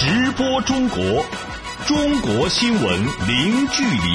[0.00, 1.00] 直播中国，
[1.84, 2.82] 中国新闻
[3.26, 4.14] 零距离。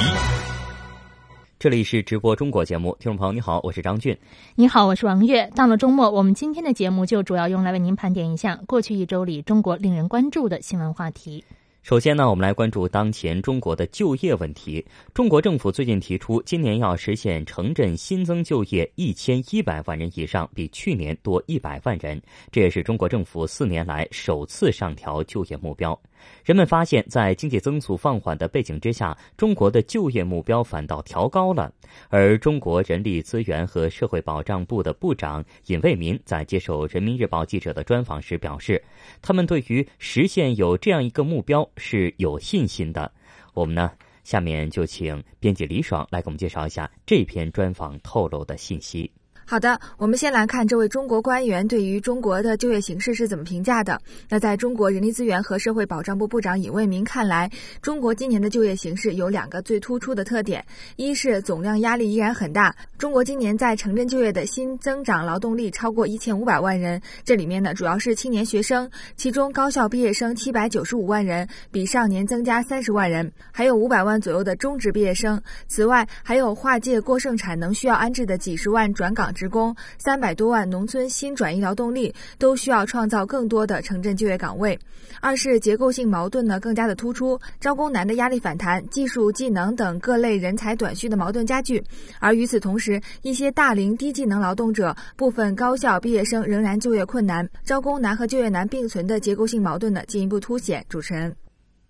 [1.60, 4.18] 这里是直播中国节目，听众朋友你好，我是张俊。
[4.56, 5.46] 你好，我是王悦。
[5.54, 11.44] 到了周末，我们今天的节目就主要用来为您盘点一下过去一周里中国令人关注的新闻话题。
[11.84, 14.84] 首先呢，我们来关注当前中国的就业问题。
[15.14, 22.22] 中国政府最近提出，今年要实现城镇新增就业一千一百万人以上，比去年多一百万人。
[22.54, 26.00] 这也是中国政府四年来首次上调就业目标。
[26.44, 31.72] 人们发现，在经济增速放缓的背景之下，中国的就业目标反倒调高了。
[32.10, 38.84] 而中国人力资源和社会保障部的部长尹卫民在接受人民日报记者的专访时表示，
[39.22, 43.12] 他们对于实现有这样一个目标是有信心的。
[43.54, 43.92] 我们呢，
[44.24, 49.12] 下面就请编辑李爽来给我们介绍一下这篇专访透露的信息。
[49.46, 54.00] 好的，我们先来看这位中国官员对于中国的就业形势是怎么评价的。
[54.30, 57.52] 那在中国人力资源和社会保障部部长尹卫民看来，
[57.82, 75.42] 中国今年的就业形势有两个最突出的特点：一是总量压力依然很大，中国今年在城镇就业的新增长劳动力超过一千五百万人，这里面呢主要是青年学生，其中高校毕业生七百九十五万人，比上年增加三十万人，还有五百万左右的中职毕业生。
[75.68, 79.33] 此外，还有跨界过剩产能需要安置的几十万转岗。
[79.34, 84.78] 职工三百多万农村新转移劳动力都需要创造更多的城镇就业岗位。
[85.20, 91.84] 二是结构性矛盾呢更加的突出，招工难的压力反弹，技术技能等各类人才短缺的矛盾加剧。
[92.20, 100.84] 而与此同时，一些大龄低技能劳动者、部分高校毕业生仍然就业困难，招工难和就业难并存的结构性矛盾呢进一步凸显。
[100.90, 101.36] 主持人，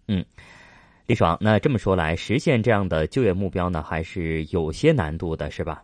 [0.07, 0.23] 嗯，
[1.07, 5.83] 李爽，那这么说来，实现这样的就业目标呢，还是有些难度的，是吧？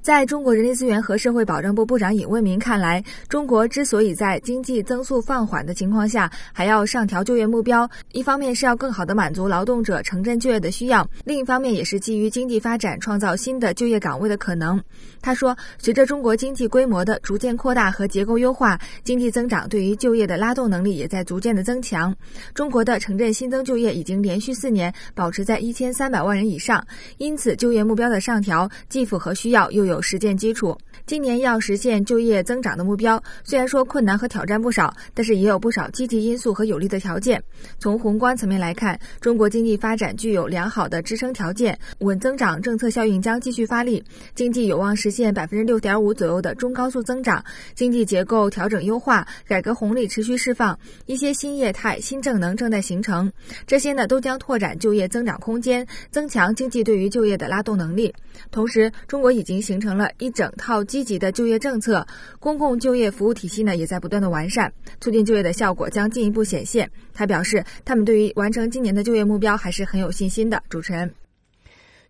[0.00, 14.82] 在中国人力资源和社会保障部部长尹卫民看来，中国之所以在经济增速放缓的情况下还要上调就业目标，一方面是要更好地满足劳动者城镇就业的需要，另一方面也是基于经济发展创造新的就业岗位的可能。
[15.20, 22.14] 他说，随着中国经济规模的逐渐扩大和结构优化，经济增长对于就业的拉动能力也在逐渐的增强。
[22.54, 26.86] 中国的城镇新增就业已经连续四年保持在一千三百万人以上，
[27.18, 29.70] 因此就业目标的上调既符合需要。
[29.74, 30.76] 又有实践基础。
[31.06, 37.42] 今年要实现就业增长的目标，虽然说困难和挑战不少，但是也有不少积极因素和有利的条件。
[37.78, 44.02] 从宏观层面来看，中国经济发展具有良好的支撑条件，稳增长政策效应将继续发力，
[44.34, 47.44] 经济有望实现百分之六点五左右的中高速增长。
[47.74, 53.30] 经济结构调整优化，改革红利持续释放，一些新业态、新政能正在形成，
[53.66, 58.14] 这些呢都将拓展就业增长空间，增强经济对于就业的拉动能力。
[58.50, 60.82] 同时，中国已经形成了一整套。
[60.94, 62.06] 积极的就业政策，
[62.38, 66.88] 公共就业服务体系呢也在不断的完善，促进就业的效果将进一步显现。
[67.12, 70.62] 他表示，他们对于完成今年的就业目标还是很有信心的。
[70.68, 71.12] 主持人，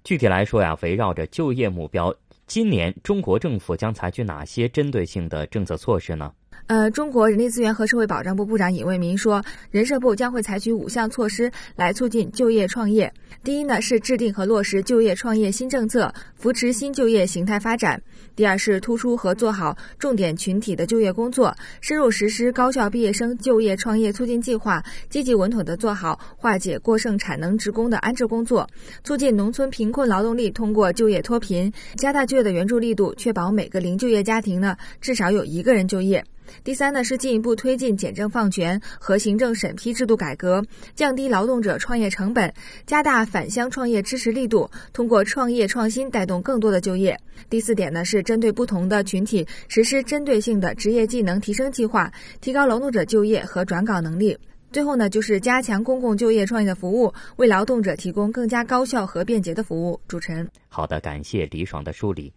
[0.05, 2.15] 具体来说呀，围绕着就业目标，
[2.47, 6.31] 今年中国政府将采取哪些针对性的政策措施呢？
[6.67, 13.13] 呃，中国人力资源和社会保障部部长尹卫民说，人社部将会采取五项措施来促进就业创业。
[13.43, 17.99] 第一呢，是制定和落实就业创业新政策，扶持新就业形态发展；
[18.35, 28.67] 第二是突出和做好重点群体的就业工作，深入实施高校毕业生就业创业促进计划，积极稳妥地做好化解过剩产能职工的安置工作，
[29.03, 36.25] 促进农村贫困劳动力通过就业脱贫，加大就业的援助力度，确保每个零就业家庭呢至少有一个人就业。
[36.63, 42.53] 第三呢是进一步推进简政放权和行政审批制度改革，降低劳动者创业成本，
[42.87, 47.19] 加大返乡创业支持力度，通过创业创新带动更多的就业。
[47.51, 54.39] 第四点呢是针对不同的群体实施针对性的职业技能提升计划，提高劳动者就业和转岗能力。
[54.73, 60.01] 最后呢就是加强公共就业创业的服务，为劳动者提供更加高效和便捷的服务。
[60.09, 62.33] 主持人，好的，感谢李爽的梳理。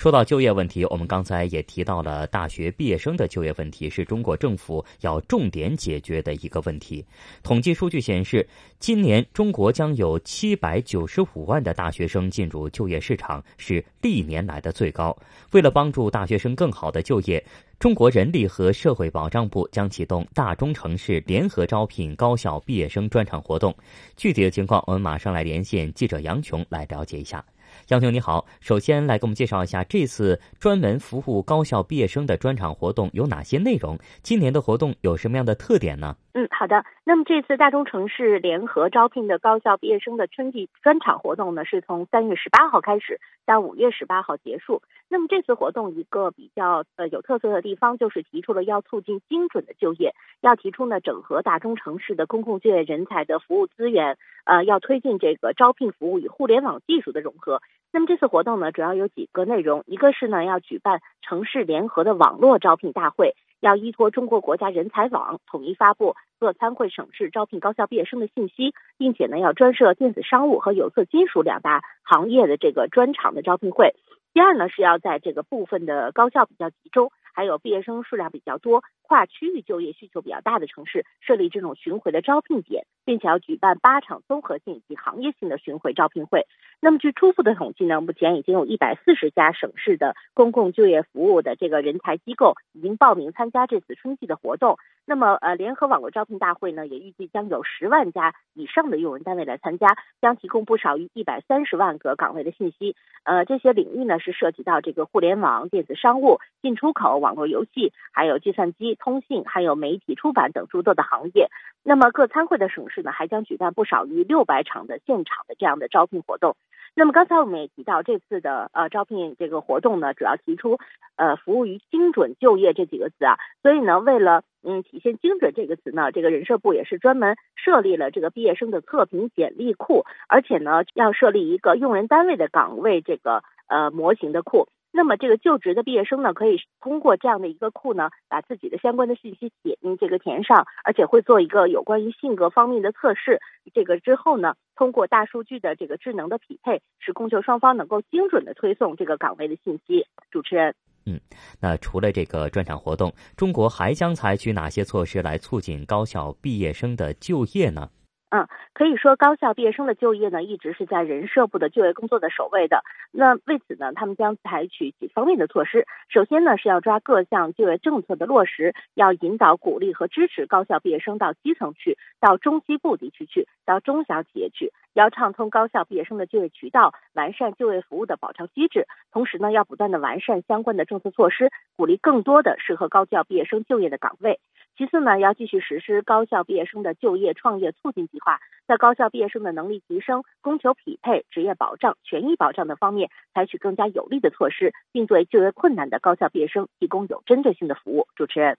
[0.00, 7.04] 说到就业问题，我们刚才也提到了大学毕业生的就业问题是中国政府要重点解决的一个问题。
[7.42, 8.48] 统计数据显示，
[8.78, 15.14] 今年中国将有七百九十五万的大学生进入就业市场，是历年来的最高。
[15.50, 17.44] 为了帮助大学生更好的就业，
[17.78, 23.76] 中国人力和社会保障部将启动大中城市联合招聘高校毕业生专场活动。
[24.16, 27.44] 具体的情况，我们马上来连线记者杨琼来了解一下。
[27.90, 33.98] 杨兄你好，首先来给我们介绍一下这次专门服务高校毕业生的专场活动有哪些内容？
[34.22, 36.16] 今年的活动有什么样的特点呢？
[36.32, 36.84] 嗯，好的。
[37.04, 44.80] 那么这次大中城市联合招聘的高校毕业生的春季专场活动呢，是从三月十八号开始，到五月十八号结束。
[45.08, 57.60] 那么这次活动一个比较呃有特色的地方，就是提出了要促进精准的就业，要提出呢整合大中城市的公共就业人才的服务资源，呃，要推进这个招聘服务与互联网技术的融合。
[57.90, 63.34] 那么这次活动呢，主要有几个内容，一个是呢要举办城市联合的网络招聘大会。
[63.60, 73.94] 要依托中国国家人才网，统一发布各参会省市招聘高校毕业生的信息，并且呢，要专设电子商务和有色金属两大行业的这个专场的招聘会。
[74.32, 86.46] 第二呢，是要在这个部分的高校比较集中，还有毕业生数量比较多、跨区域就业需求比较大的城市，设立这种巡回的招聘点，并且要举办八场综合性及行业性的巡回招聘会。
[86.80, 94.78] 那么，据初步的统计呢，目前已经有一百四十家省市的公共就业服务的这个人才机构已经报名参加这次春季的活动。
[95.10, 102.94] 那么，呃，联合网络招聘大会呢，也预计将有十万家以上的用人单位来参加，将提供不少于一百三十万个岗位的信息。
[103.24, 111.48] 呃，这些领域呢是涉及到这个互联网、电子商务、进出口、网络游戏，还有计算机、通信，还有媒体出版等诸多的行业。
[111.82, 116.54] 那么，各参会的省市呢，还将举办不少于六百场的现场的这样的招聘活动。
[116.94, 120.78] 那么刚才我们也提到，这次的呃招聘这个活动呢，主要提出
[121.16, 134.68] 呃服务于精准就业这几个词啊，所以呢，为了嗯体现精准这个词呢，这个人社部也是专门设立了这个毕业生的测评简历库，而且呢要设立一个用人单位的岗位这个呃模型的库。
[134.92, 143.40] 那么这个就职的毕业生呢，可以通过这样的一个库呢，把自己的相关的信息填这个填上，而且会做一个有关于性格方面的测试。
[143.72, 150.06] 这个之后呢，通过大数据的这个智能的匹配，使供求双方能够精准的推送这个岗位的信息。
[150.30, 150.74] 主持人，
[151.06, 151.20] 嗯，
[151.60, 157.88] 那除了这个专场活动，中国还将采取哪些措施来促进高校毕业生的就业呢？
[158.30, 162.82] 嗯，可以说高校毕业生的就业呢，一直是在人社部的就业工作的首位的。
[163.10, 165.84] 那为此呢，他们将采取几方面的措施。
[166.08, 178.86] 首先呢，是要抓各项就业政策的落实，要引导、鼓励和支持高校毕业生到基层去，到中西部地区去，到中小企业去，要畅通高校毕业生的就业渠道，完善就业服务的保障机制。
[179.10, 184.38] 同时呢，要不断的完善相关的政策措施，鼓励更多的适合高校毕业生就业的岗位。
[184.80, 198.06] 其次呢，要继续实施高校毕业生的就业创业促进计划，在高校毕业生的能力提升、供求匹配、职业保障、权益保障等方面，采取更加有力的措施，并对就业困难的高校毕业生提供有针对性的服务。
[198.16, 198.56] 主持人，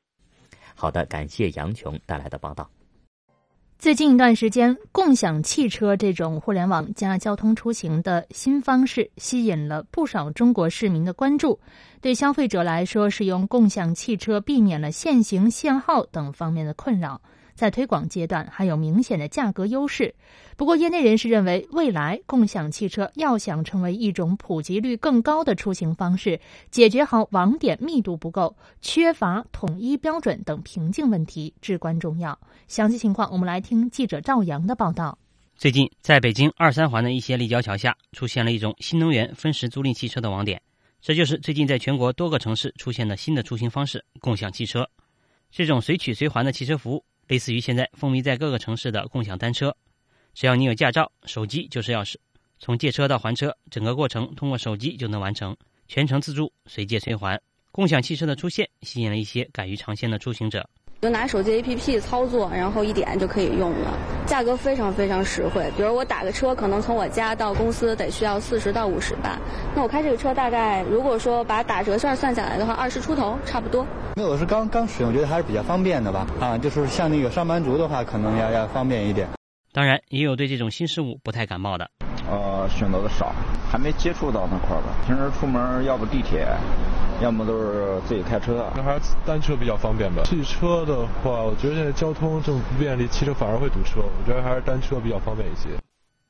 [0.75, 2.69] 好的，感谢杨琼带来的报道。
[3.81, 11.59] 最近一段时间，共享汽车这种互联网加交通出行的新方式，吸引了不少中国市民的关注。
[11.99, 17.19] 对消费者来说，使用共享汽车避免了限行、限号等方面的困扰。
[17.61, 20.15] 在推广阶段还有明显的价格优势，
[20.57, 26.39] 不过业内人士认为，未来共享汽车要想成为一种普及率更高的出行方式，
[26.71, 32.35] 解决好网点密度不够、缺乏统一标准等瓶颈问题至关重要。
[32.67, 35.15] 详细情况，我们来听记者赵阳的报道。
[35.55, 40.59] 最近，在北京二三环的一些立交桥下，出现了一种新能源分时租赁汽车的网点，
[40.99, 44.89] 这就是最近在全国多个城市出现的新的出行方式——共享汽车。
[45.51, 47.05] 这种随取随还的汽车服务。
[47.31, 49.73] 类似于现在风靡在各个城市的共享单车，
[50.33, 52.15] 只要你有驾照，手机就是钥匙，
[52.59, 55.55] 从借车到还车，整个过程通过手机就能完成，
[55.87, 57.41] 全程自助，随借随还。
[57.71, 60.69] 共享汽车的出现，吸引了一些敢于尝鲜的出行者。
[61.01, 65.67] 就拿手机 APP 操作，然后一点就可以用了，价格非常非常实惠。
[65.75, 69.39] 比如我打个车，可能从我家到公司得需要四十到五十吧，
[69.75, 73.83] 那我开这个车大概，如果说把打折券算下来的话，二十出头差不多。
[74.15, 76.27] 没有，我是刚刚使用，觉得还是比较方便的吧。
[76.39, 79.27] 啊，就是像那个上班族的话，可能要要方便一点。
[79.73, 81.89] 当然，也有对这种新事物不太感冒的。
[82.31, 83.35] 呃，选择的少，
[83.69, 84.95] 还没接触到那块儿吧。
[85.05, 86.47] 平时出门要不地铁，
[87.21, 88.65] 要么都是自己开车。
[88.73, 90.23] 那还是单车比较方便吧。
[90.23, 93.99] 汽车的话，我觉得现在交通这么不便利，汽车反而会堵车。
[93.99, 95.67] 我觉得还是单车比较方便一些。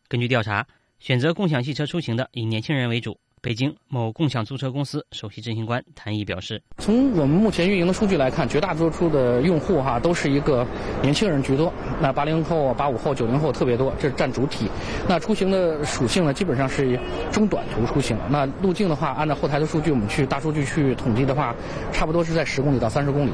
[0.10, 0.65] 根据调查，
[0.98, 3.20] 选择共享汽车出行的以年轻人为主。
[3.43, 10.63] 北京某共享租车公司首席执行官谭毅表示：“从我们目前运营的数据来看，绝大多数的用户哈都是一个
[11.01, 11.74] 年轻人居多。
[12.00, 14.69] 那八零后、八五后、九零后特别多，这占主体。
[15.10, 17.00] 那出行的属性呢，基本上是
[17.31, 18.15] 中短途出行。
[18.29, 21.55] 那路径的话，按照后台的数据，我们去大数据去统计的话，
[21.91, 23.31] 差不多是在十公里到三十公里。”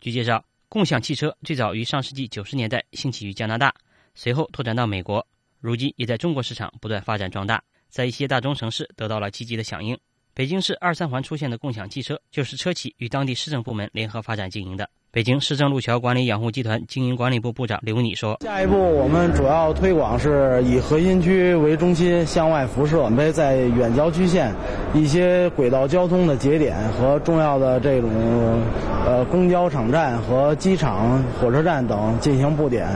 [0.00, 3.72] 据介绍，共享汽车最早于上世纪九十年代兴起于加拿大，
[4.16, 5.24] 随后拓展到美国，
[5.60, 7.62] 如今也在中国市场不断发展壮大。
[7.90, 9.98] 在一些大中城市得到了积极的响应。
[10.32, 14.88] 北京市二三环出现的共享汽车，就是车企与当地市政部门联合发展经营的。
[15.12, 24.54] 北京市政路桥管理养护集团经营管理部部长刘拟说：“下一步，我们主要推广是以核心区为中心向外辐射，准备在远郊区县
[24.94, 28.08] 一些轨道交通的节点和重要的这种
[29.04, 32.88] 呃公交场站和机场、火车站等进行布点。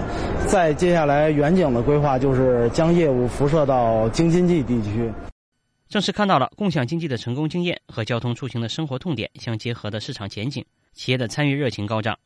[0.47, 5.13] 再接下来远景的规划就是将业务辐射到京津冀地区。”
[5.89, 10.65] 正是看到了共享经济的成功经验和交通出行的生活痛点相结合的市场前景。
[10.93, 12.17] 企业的参与热情高涨，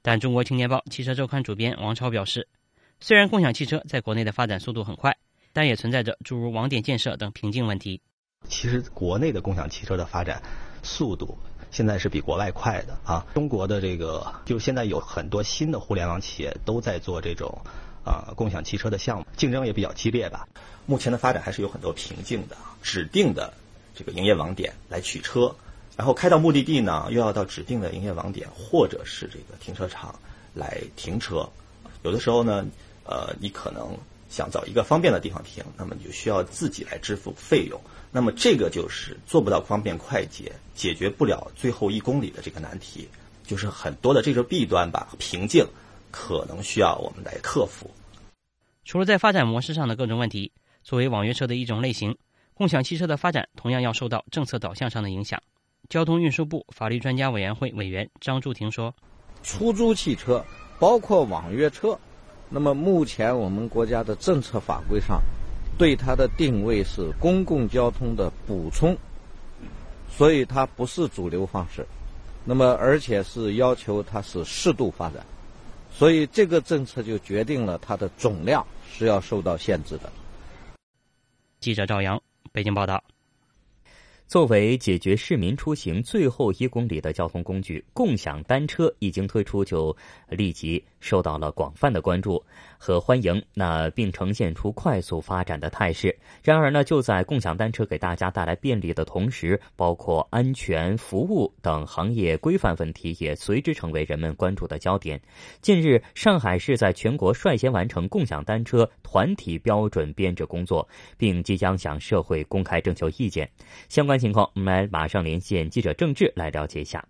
[0.00, 2.48] 但中国青年报汽车周刊主编王超表示，
[2.98, 5.14] 虽然共享汽车在国内的发展速度很快，
[5.52, 8.00] 但也存在着诸如网点建设等瓶颈问题。
[8.48, 10.42] 其实国内的共享汽车的发展
[10.82, 11.36] 速度
[11.70, 13.26] 现在是比国外快的啊。
[13.34, 17.54] 中国的这个就现在有很多新的互联网企业都在做这种
[18.02, 20.48] 啊共享汽车的项目，竞争也比较激烈吧。
[20.90, 23.54] 目前的发展还是有很多瓶颈的，指定的
[23.94, 25.54] 这个营业网点来取车。
[25.96, 30.18] 然后开到目的地呢，又要到指定的营业网点或者是这个停车场
[30.52, 31.48] 来停车。
[32.02, 32.66] 有的时候呢，
[33.04, 33.96] 呃，你可能
[34.28, 37.80] 想找一个方便的地方停，那么你就需要自己来支付费用。
[38.10, 43.08] 那么这个就是做不到方便快捷，解决不了最后一公里的这个难题，
[43.46, 45.64] 就是很多的这个弊端吧，瓶颈
[46.10, 47.88] 可能需要我们来克服。
[48.84, 50.50] 除了在发展模式上的各种问题，
[50.82, 52.16] 作为网约车的一种类型，
[52.54, 55.40] 共享汽车的发展同样要受到政策导向上的影响。
[55.88, 58.94] 交通运输部法律专家委员会委员张柱庭说
[59.42, 60.44] ：“出租汽车
[60.78, 61.98] 包括网约车，
[62.48, 65.20] 那么目前我们国家的政策法规上，
[65.76, 68.96] 对它的定位是公共交通的补充，
[70.10, 71.84] 所以它不是主流方式。
[72.44, 75.24] 那么而且是要求它是适度发展，
[75.92, 80.10] 所以这个政策就决定了它的总量是要受到限制的。”
[81.60, 83.04] 记者赵阳，北京报道。
[84.30, 89.94] 作为解决市民出行最后一公里的交通工具，共享单车一经推出就
[90.28, 92.40] 立即受到了广泛的关注
[92.78, 96.16] 和欢迎，那并呈现出快速发展的态势。
[96.44, 105.20] 然而呢，就在共享单车给大家带来便利的同时，包括安全、服务等行业规范问题也随之成为人们关注的焦点。
[105.60, 113.50] 近日，上海市在全国率先完成共享单车团体标准编制工作，并即将向社会公开征求意见。
[113.88, 114.19] 相关。
[114.20, 117.04] 情况，我们来马上连线记者郑智来了解一下。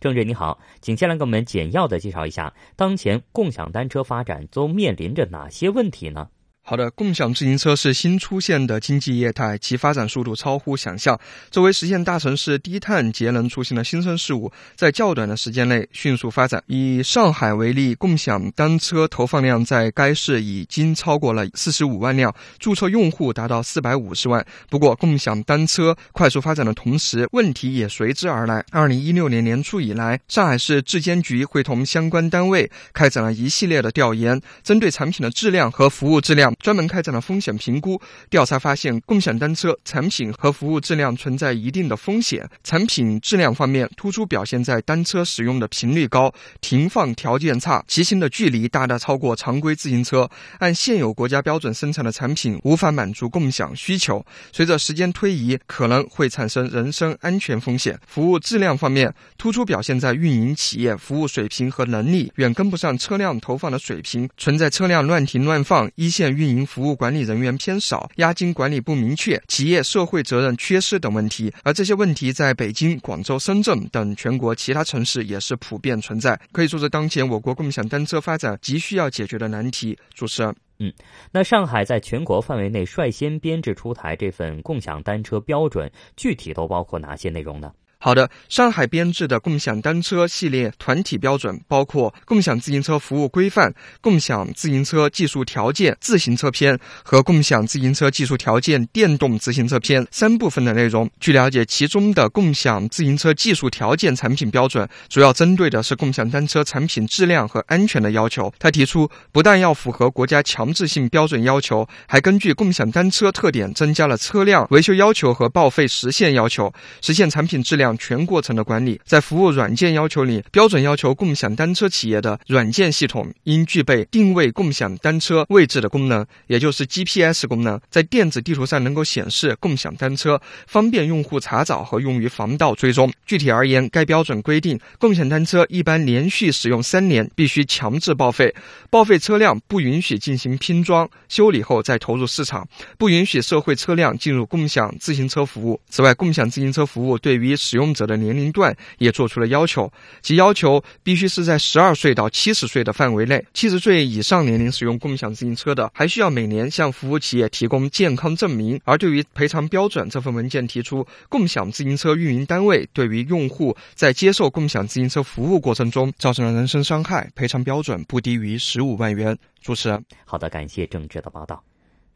[0.00, 6.28] 郑智你好，请先来给我们简要的介绍一下，当前共享单车发展都面临着哪些问题呢？
[6.68, 11.16] 好的，共享自行车是新出现的经济业态，其发展速度超乎想象。
[11.48, 16.60] 作为实现大城市低碳节能出行的新生事物，在较短的时间内迅速发展。
[16.66, 24.44] 以上海为例，共享单车投放量在该市已经超过了四十五万辆，注册用户达到四百五十万。
[24.68, 28.64] 不过，共享单车快速发展的同时，问题也随之而来。
[28.72, 36.52] 二零一六年年初以来，上海市质监局会同相关单位开展了一系列的调研，针对产品的质量和服务质量。
[36.58, 42.48] 专门开展了风险评估调查，发现共享单车产品和服务质量存在一定的风险。
[42.64, 50.28] 产品质量方面，突出表现在单车使用的频率高、停放条件差、骑行的距离大大超过常规自行车。
[50.58, 54.24] 按现有国家标准生产的产品无法满足共享需求。
[54.52, 57.98] 随着时间推移，可能会产生人身安全风险。
[58.06, 66.45] 服务质量方面，突出表现在运营企业服务水平和能力远跟不上车辆投放的水平，存在车辆乱停乱放、一线运。
[66.46, 79.98] 运营服务管理人员偏少、押金管理不明确、企业社会责任缺失等问题，而这些问题在北京、广州、深圳等全国其他城市也是普遍存在，可以说是当前我国共享单车发展急需要解决的难题。
[80.14, 80.92] 主持人，嗯，
[81.32, 87.72] 那上海在全国范围内率先编制出台这份共享单车标准，具体都包括哪些内容呢？
[88.06, 93.68] 好的，上海编制的共享单车系列团体标准包括《共享自行车服务规范》
[94.00, 96.72] 《共享自行车技术条件自行车篇》
[97.02, 101.10] 和《共享自行车技术条件电动自行车篇》三部分的内容。
[101.18, 108.54] 据了解，其中的共享自行车技术条件产品标准主要针对的是共享单车产品质量和安全的要求。
[108.60, 116.72] 他提出，不但要符合国家强制性标准要求，还根据共享单车特点增加了车辆维修要求和报废时限要求，
[117.02, 117.95] 实现产品质量。
[117.98, 119.00] 全过程的管理。
[119.04, 133.12] 在服务软件要求里，标准要求共享单车企业的软件系统应具备定位共享单车位置的功能，也就是 GPS 功能，在电子地图上能够显示共享单车，方便用户查找和用于防盗追踪。
[133.26, 138.54] 具体而言，该标准规定，共享单车一般连续使用三年必须强制报废，
[138.90, 142.66] 报废车辆不允许进行拼装修理后再投入市场，
[142.98, 145.80] 不允许社会车辆进入共享自行车服务。
[145.88, 149.92] 此外，共享自行车服务对于使使用者的年龄段也做出了要求，
[150.22, 158.80] 即要求必须是在十二岁到七十岁的范围内，七十岁以上年龄使用共享自行车的，还需要每年向服务企业提供健康证明。
[158.84, 169.36] 而对于赔偿标准，这份文件提出，共享自行车运营单位对于用户在接受共享自行车服务过程中造成了人身伤害，赔偿标准不低于十五万元。
[169.60, 171.62] 主持人，好的，感谢郑智的报道。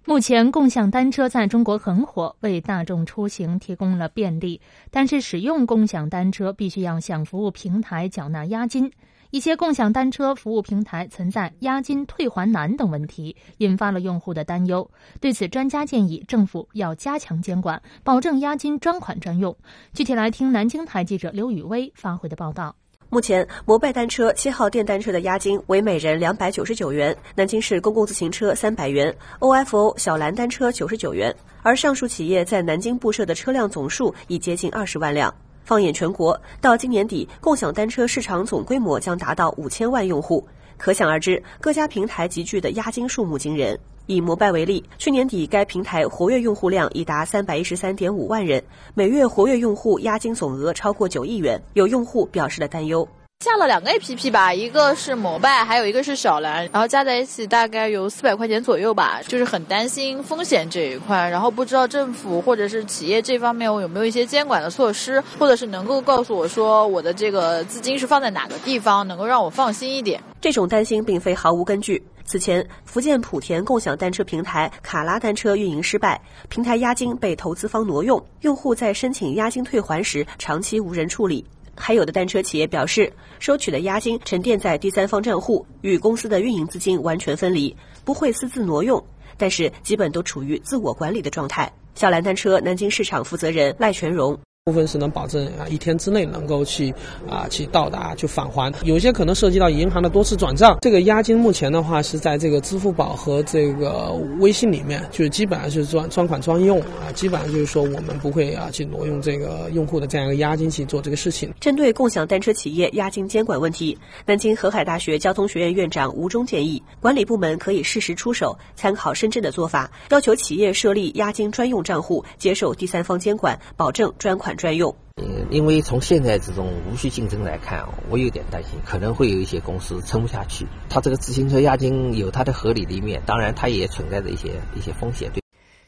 [0.06, 4.60] 目前，共享单车在中国很火，为大众出行提供了便利。
[4.90, 8.90] 但是，使用共享单车必须要向服务平台缴纳押金。
[9.30, 14.90] 一些共享单车服务平台存在押金退还难等问题，引发了用户的担忧。
[15.20, 19.54] 对此，专家建议政府要加强监管，保证押金专款专用。
[19.92, 22.74] 具体来听南京台记者刘雨薇发回的报道。
[23.12, 31.34] 目前，摩拜单车七号电单车的押金为每人两百九十九元，南京市公共自行车三百元，OFO 小蓝单车九十九元。
[31.62, 35.34] 而上述企业在南京布设的车辆总数已接近二十万辆。
[35.64, 40.46] 放眼全国，到今年底，共享单车市场总规模将达到五千万用户。
[40.76, 43.76] 可想而知，各家平台集聚的押金数目惊人。
[44.10, 48.60] 以摩拜为例，去年底该平台活跃用户量已达三百一十三点五万人，
[48.92, 51.62] 每月活跃用户押金总额超过九亿元。
[51.74, 53.06] 有用户表示了担忧。
[53.44, 70.20] 下了两个 A P P 吧，一个是摩拜，还有一个是小蓝，然后加在一起大概有四百块钱左右吧，就是很担心风险这一块，然后不知道政府或者是企业这方面有没有一些监管的措施，或者是能够告诉我说我的这个资金是放在哪个地方，能够让我放心一点。
[70.40, 72.02] 这种担心并非毫无根据。
[72.30, 81.44] 此前，福建莆田共享单车平台卡拉单车运营失败，平台押金被投资方挪用，用户在申请押金退还时长期无人处理。
[81.74, 89.04] 还有的单车企业表示，收取的押金沉淀在第三方账户，与公司的运营资金完全分离，不会私自挪用，
[89.36, 91.68] 但是基本都处于自我管理的状态。
[91.96, 94.38] 小蓝单车南京市场负责人赖全荣。
[94.66, 96.92] 部分是能保证啊一天之内能够去
[97.26, 100.76] 啊去到达去返还，有些可能涉及到银行的多次转账。
[100.82, 111.50] 这个押金目前的话是在这个支付宝和这个微信里面，就是基本上是专专款专用啊，基本上就是说我们不会啊去挪用这个用户的这样一个押金去做这个事情。
[111.58, 124.49] 针对共享单车企业押金监管问题，南京河海大学交通学院院长吴忠建议，管理部门可以适时出手，参考深圳的做法，要求企业设立押金专用账户，接受第三方监管，保证专款。
[124.56, 130.66] 专用，嗯，因为从现在这种无序竞争来看，我有点担心，可能会有一些公司撑不下去。
[130.88, 135.30] 它这个自行车押金有它的合理的一面，当然它也存在着一些一些风险。
[135.32, 135.42] 对，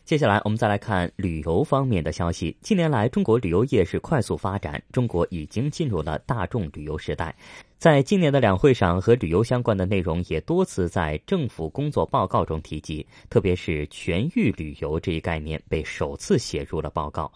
[0.04, 2.56] 接下来我们再来看旅游方面的消息。
[2.60, 7.34] 近年来，中国旅游业是快速发展，中国已经进入了大众旅游时代。
[7.82, 17.28] 在今年的两会上，和旅游相关的内容也多次在政府工作报告中提及，特别是全域旅游这一概念被首次写入了报告。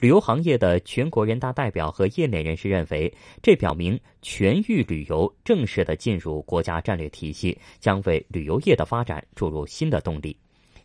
[0.00, 10.36] 旅游行业的全国人大代表和业内人士认为，这表明全域旅游正式的进入国家战略体系，将为旅游业的发展注入新的动力。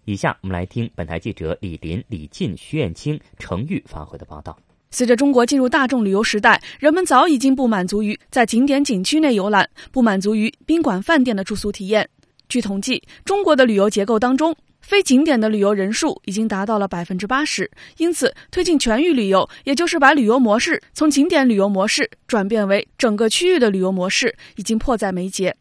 [0.06, 4.56] 以下我们来听本台记者李林、李进、徐艳青、程玉发回的报道。
[4.90, 12.08] 随着中国进入大众旅游时代，人们早已经不满足于在景点景区内游览，不满足于宾馆饭店的住宿体验。
[12.50, 25.54] 据统计，中国的旅游结构当中，非景点的旅游人数已经达到了百分之八十，因此推进全域旅游，也就是把旅游模式从景点旅游模式转变为整个区域的旅游模式，已经迫在眉睫。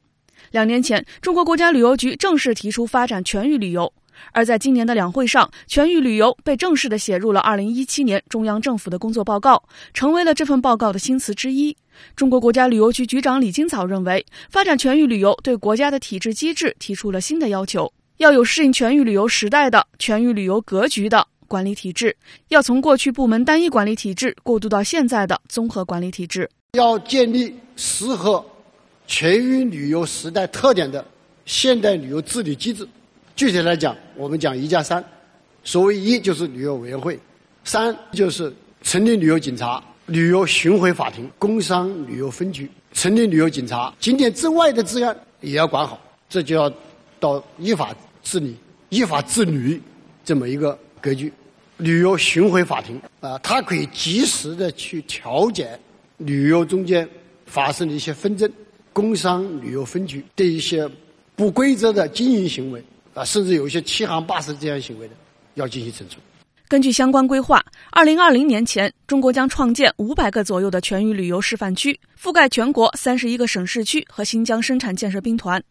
[0.53, 3.93] 两年前，中国国家旅游局正式提出发展全域旅游，
[4.33, 9.63] 而在今年的两会上，全域旅游被正式的写入了二零一七年中央政府的工作报告，
[9.95, 11.77] 成为了这份报告的新词之一。
[12.15, 17.93] 中国国家旅游局局长李金草认为，发展全域旅游对国家的体制机制提出了新的要求。
[18.19, 22.17] 要有适应全域旅游时代的全域旅游格局的管理体制，
[22.49, 26.49] 要从过去部门单一管理体制过渡到现在的综合管理体制。
[26.73, 28.45] 要建立适合
[29.07, 31.07] 全域旅游时代特点的
[31.45, 32.89] 现代旅游治理机制。
[33.37, 35.05] 具体来讲，我们讲一加三。
[35.63, 37.19] 所谓一就是旅游委员会，
[37.65, 46.01] 三就是成立旅游警察、旅游巡回法庭、工商旅游分局，成立旅游警察，景点之外的治安也要管好。
[46.29, 46.73] 这就要
[47.21, 47.95] 到依法。
[48.23, 48.57] 治理
[48.89, 49.81] 依法治旅
[50.25, 51.33] 这么一个格局，
[51.77, 55.79] 旅游巡回法庭啊，它可以及时的去调解
[56.17, 57.09] 旅游中间
[57.45, 58.51] 发生的一些纷争，
[58.93, 60.91] 工商旅游分局对一些
[61.37, 62.83] 不规则的经营行为
[63.17, 65.15] 啊，甚至有一些欺行霸市这样行为的，
[65.55, 66.21] 要进行惩处。
[66.69, 75.63] 根据相关规划，二零二零年前，中国将创建五百个左右的全域旅游示范区，覆盖全国三十一个省市区和新疆生产建设兵团。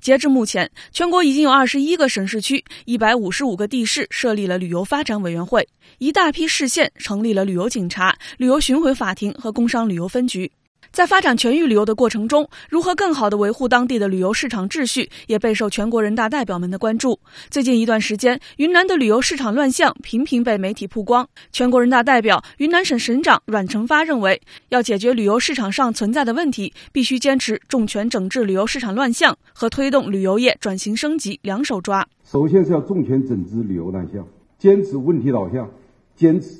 [0.00, 10.50] 截至目前，全国已经有二十一个省市区、一百五十五个地市设立了旅游发展委员会，一大批市县成立了旅游警察、旅游巡回法庭和工商旅游分局。
[10.94, 17.18] 在发展全域旅游的过程中，如何更好地维护当地的旅游市场秩序，也备受全国人大代表们的关注。
[17.50, 21.26] 最近一段时间，云南的旅游市场乱象频频被媒体曝光。
[21.50, 32.06] 全国人大代表、云南省省长阮成发认为，要解决旅游市场上存在的问题，必须坚持重拳整治旅游市场乱象和推动旅游业转型升级两手抓。
[32.24, 34.24] 首先是要重拳整治旅游乱象，
[34.60, 35.68] 坚持问题导向，
[36.14, 36.50] 坚持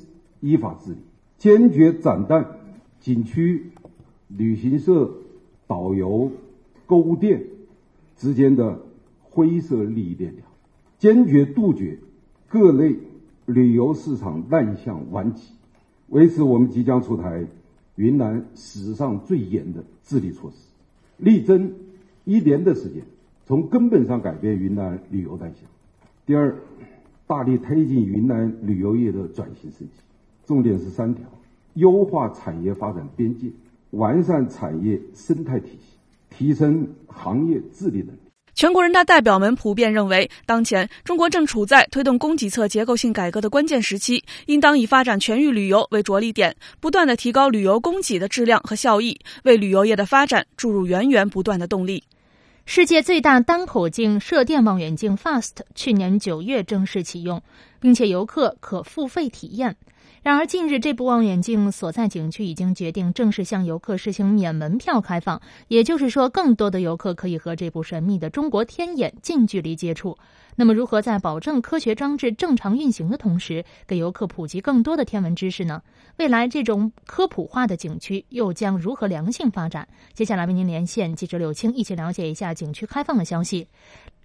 [0.41, 0.99] 依法治理，
[1.39, 2.45] 坚决斩断
[3.01, 3.71] 景区。
[4.29, 5.13] 旅行社、
[5.67, 6.31] 导游、
[6.87, 7.45] 购物店
[8.17, 8.81] 之间的
[9.23, 10.45] 灰色利益链条，
[10.99, 11.99] 坚决杜绝
[12.49, 12.97] 各类
[13.47, 15.53] 旅游市场乱象顽疾，
[16.09, 17.47] 维持我们即将出台
[17.97, 20.69] 云南史上最严的治理措施，
[21.19, 21.73] 力争
[22.25, 23.03] 一年的时间
[23.47, 25.63] 从根本上改变云南旅游乱象。
[26.27, 26.57] 第二，
[27.27, 29.95] 大力推进云南旅游业的转型升级，
[30.47, 31.25] 重点是三条：
[31.75, 33.51] 优化产业发展边界。
[33.97, 35.99] 完善产业生态体系，
[36.31, 38.19] 提升行业治理能力。
[38.55, 52.05] 全国人大代表们普遍认为，当前中国正处在推动供给侧结构性改革的关键时期，应当以发展全域旅游为着力点，不断的提高旅游供给的质量和效益，为旅游业的发展注入源源不断的动力。
[52.65, 57.43] 世界最大单口径射电望远镜 FAST 去年九月正式启用，
[57.81, 59.77] 并且游客可付费体验。
[60.25, 70.17] 然而，近日这部望远镜所在景区已经决定正式向游客实行免门票开放，也就是说，更多的游客可以和这部神秘的中国天眼近距离接触。
[70.57, 75.83] 那么，如何在保证科学装置正常运行的同时，给游客普及更多的天文知识呢？
[76.17, 79.87] 未来这种科普化的景区又将如何良性发展？
[80.15, 83.69] 接下来为您连线记者柳青，一起了解一下景区开放的消息。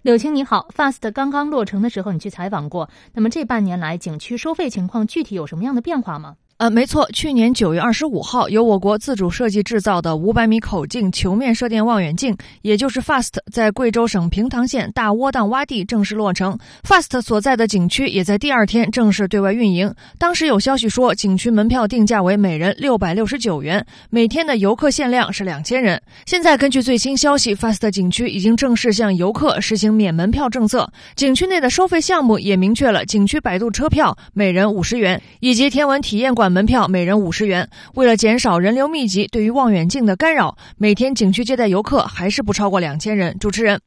[0.02, 2.88] 柳青你好，FAST 刚刚落成的时候，你去采访过。
[3.12, 6.36] 那么这半年来，景区收费情况具体有什么样的变化吗？
[6.60, 16.58] 呃，没错，去年九月二十五号，由我国自主设计制造的五百米口径球面射电望远镜，也就是 FAST，在贵州省平塘县大窝凼洼地正式落成。
[16.86, 19.90] FAST 所在的景区也在第二天正式对外运营。
[20.18, 25.98] 当时有消息说，景区门票定价为每人六百六十九元，每天的游客限量是两千人。
[26.26, 30.86] 现在根据最新消息，FAST 景区已经正式向游客实行免门票政策。
[31.16, 36.49] 景区内的收费项目也明确了，景区摆渡车票每人五十元，以及天文体验馆。
[36.50, 37.68] 门票每人五十元。
[37.94, 43.38] 为了减少人流密集对于望远镜的干扰，每天景区接待游客还是不超过两千人。
[43.38, 43.80] 主持人，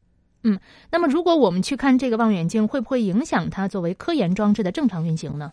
[0.43, 0.59] 嗯，
[0.91, 5.51] 那么如果我们去看这个望远镜，会不会影响它作为科研装置的正常运行呢？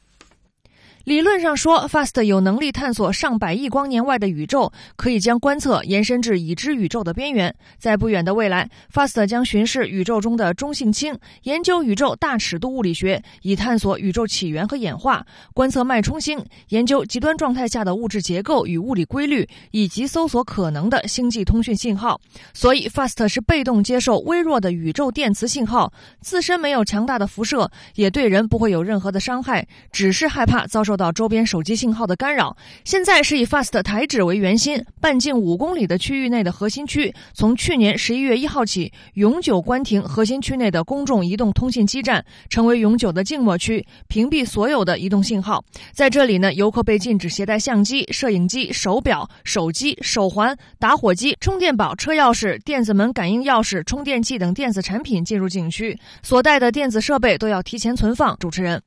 [1.11, 7.53] 理论上说，FAST 有能力探索上百亿光年外的宇宙，可以将观测延伸至已知宇宙的边缘。
[7.79, 15.21] 在不远的未来，FAST 将巡视宇宙中的中性氢，研究宇宙大尺度物理学，以探索宇宙起源和演化；
[15.53, 22.21] 观测脉冲星，研究极端状态下的物质结构与物理规律，以及搜索可能的星际通讯信号。
[22.55, 31.00] 所以，FAST 是被动接受微弱的宇宙电磁信号，自身没有强大的辐射，也对人不会有任何的伤害，只是害怕遭受。
[31.01, 32.55] 到周边手机信号的干扰。
[32.85, 45.65] 现在是以 FAST 台址为圆心，半径五公里的区域内的核心区，从去年十一月一号起，永久关停核心区内的公众移动通信基站，成为永久的静默区，屏蔽所有的移动信号。
[45.93, 58.37] 在这里呢，游客被禁止携带相机、摄影机、手表、手机、手环、打火机、充电宝、车钥匙、电子门感应钥匙、充电器等电子产品进入景区，所带的电子设备都要提前存放。
[58.39, 58.83] 主持人。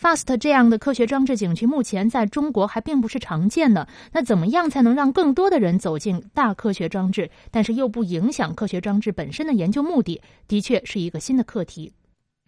[0.00, 3.86] FAST 这样的科学装置景区目前在中国还并不是常见的。
[4.12, 10.22] 那怎么样才能让更多的人走进大科学装置，但是又不影响科学装置本身的研究目的？
[10.48, 11.92] 的确是一个新的课题。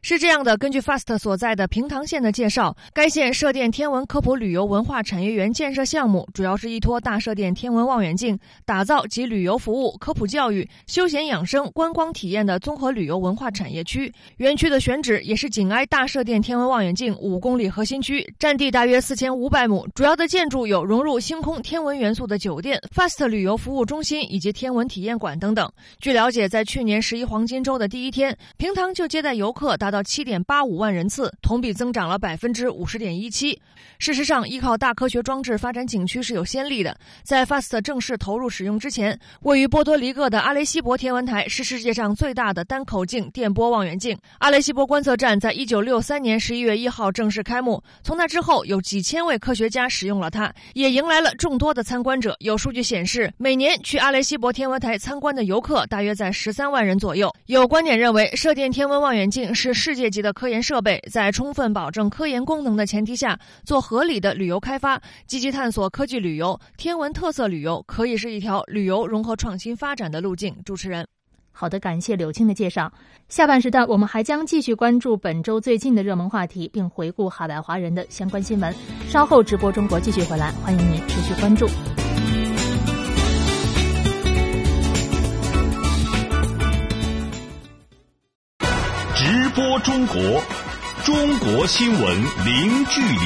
[0.04, 14.12] 是这样的，根据 FAST 所在的平塘县的介绍，该县射电天文科普旅游文化产业园建设项目主要是依托大射电天文望远镜，打造集旅游服务、科普教育、休闲养生、观光体验的综合旅游文化产业区。
[14.38, 19.86] 园区的选址也是紧挨大射电天文望远镜五公里核心区，占地大约四千五百亩。
[19.94, 25.70] 主要的建筑有融入星空天文元素的酒店、FAST 旅游服务中心以及天文体验馆等等。
[26.00, 29.91] 据了解，在去年十一黄金周的第一天，平塘就接待游客达。
[29.92, 33.56] 到七点八五万人次，同比增长了百分之五十点一七。
[33.98, 36.96] 事实上，依靠大科学装置发展景区是有先例的。
[37.22, 44.18] 在 FAST 正式投入使用之前，位于波多黎各的阿雷西博天文台是世界上最大的单口径电波望远镜。
[44.38, 52.34] 阿雷西博观测站在一九六三年十一月一号正式开幕，从那之后有几千位科学家使用了它，也迎来了众多的参观者。
[52.40, 57.32] 有数据显示，每年去阿雷西博天文台参观的游客大约在十三万人左右。
[57.46, 70.56] 有观点认为，射电天文望远镜是世界级的科研设备，在充分保证科研功能的前提下，做合理的旅游开发，积极探索科技旅游、天文特色旅游，可以是一条旅游融合创新发展的路径。
[70.64, 71.04] 主持人，
[71.50, 72.92] 好的，感谢柳青的介绍。
[73.28, 78.72] 下半时段，我们还将继续关注本周最近的热门话题，并回顾海外华人的相关新闻。
[79.08, 81.66] 稍后直播中国继续回来，欢迎您持续关注。
[89.54, 90.16] 播中国，
[91.04, 93.18] 中国新闻零距离。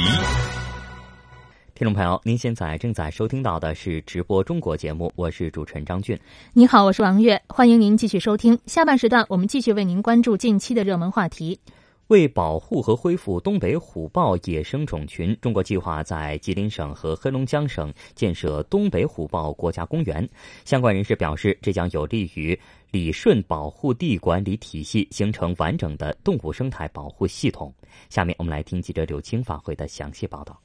[1.72, 6.18] 听众朋友，您现在正在收听到的是直播中国节目，我是主持人张俊。
[6.52, 11.60] 你好，我是王悦，欢迎您继续收听下半时段，我们继续为您关注近期的热门话题。
[12.08, 20.28] 为保护和恢复东北虎豹野生种群，中国计划在吉林省和黑龙江省建设东北虎豹国家公园。
[20.64, 22.58] 相关人士表示，这将有利于
[22.92, 27.74] 理顺保护地管理体系，形成完整的动物生态保护系统。
[28.08, 30.56] 下面我们来听记者柳青发回的详细报道。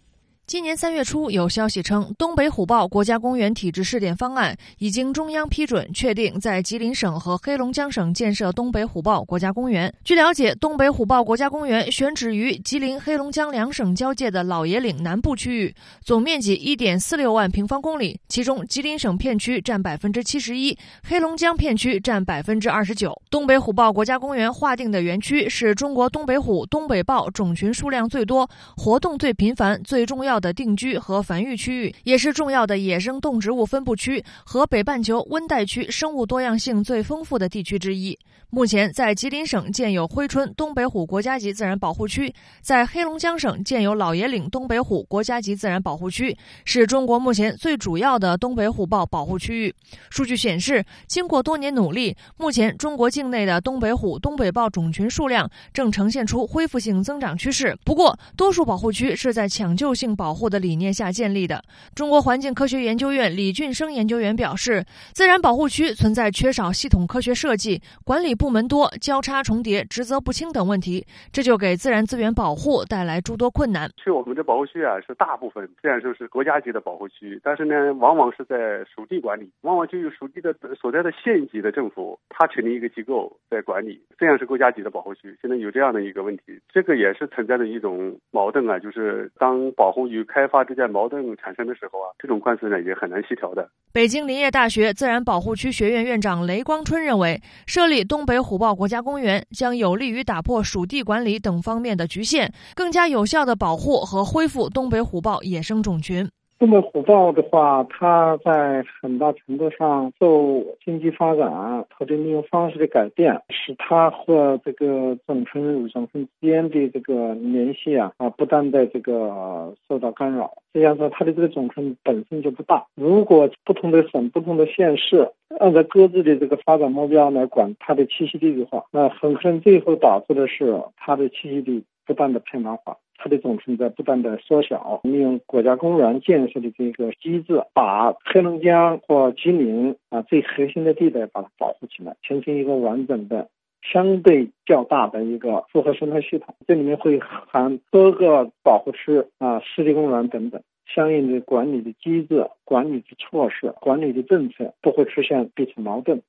[0.51, 9.89] 今年三月初，有消息称，东北虎豹国家公园体制试点方案已经中央批准，确定在吉林省和黑龙江省建设东北虎豹国家公园。
[10.03, 23.13] 据了解，东北虎豹国家公园选址于吉林、黑龙江两省交界的老爷岭南部区域，总面积一点四六万平方公里，其中吉林省片区占百分之七十一，黑龙江片区占百分之二十九。
[23.29, 30.40] 东北虎豹国家公园划定的园区是中国东北虎、东北豹种群数量最多、活动最频繁、最重要。
[30.41, 38.17] 的定居和繁育区域，也是重要的野生动植物分布区和北半球温带区生物多样性最丰富的地区之一。
[38.53, 49.73] 目前，在吉林省建有珲春东北虎国家级自然保护区，在黑龙江省建有老爷岭东北虎国家级自然保护区，是中国目前最主要的东北虎豹保护区域。
[50.09, 57.73] 数据显示，经过多年努力，目前中国境内的东北虎、东北豹种群数量正呈现出恢复性增长趋势。
[57.85, 61.63] 不过，多数保护区是在抢救性保护的理念下建立的。
[61.95, 68.35] 中国环境科学研究院李俊生研究员表示，自然保护区存在缺少系统科学设计、管理。
[68.41, 73.88] 部门多、交叉重叠、职责不清等问题，这就给自然资源保护带来诸多困难。
[74.04, 85.38] 是我们的保护区啊，是大部分虽然说是国家级的保护区，但是呢，往往是在属地管理，往往就有属地的所在的县级的政府，他成立一个机构在管理，这样是国家级的保护区。
[85.39, 93.69] 现在有这样的一个问题，这个也是存在的一种矛盾啊，就是当保护与开发之间矛盾产生的时候啊，这种官司呢也很难协调的。
[93.93, 98.30] 北京林业大学自然保护区学院院长雷光春认为，设立东北。
[98.31, 106.25] 北虎豹国家公园将有利于打破属地管理等方面的局限，更加有效地保护和恢复东北虎豹野生种群。
[106.62, 111.50] 东北虎豹的话，它在很大程度上受经济发展、
[111.89, 120.54] 特征利用方式的改变，使它和这个种群与种之间的这个联系啊啊，不断的这个受到干扰。
[120.71, 122.86] 这样说，它的这个种群本身就不大。
[122.93, 132.97] 如果不同的省、不同的县市按照各自的这个发展目标来管它的栖息地的话，那很可能最后导致的是它的栖息地不断的片面化。
[133.23, 143.47] 它的总存在不断的缩小，利用国家公园建设的这个机制，把黑龙江或吉林啊最核心的地带把它保护起来，形成一个完整的、
[143.84, 146.55] 相对较大的一个复合生态系统。
[146.65, 156.23] 这里面会含多个保护区啊、湿地公园等等，相应的管理的机制、管理的措施、管理的政策不会出现彼此矛盾。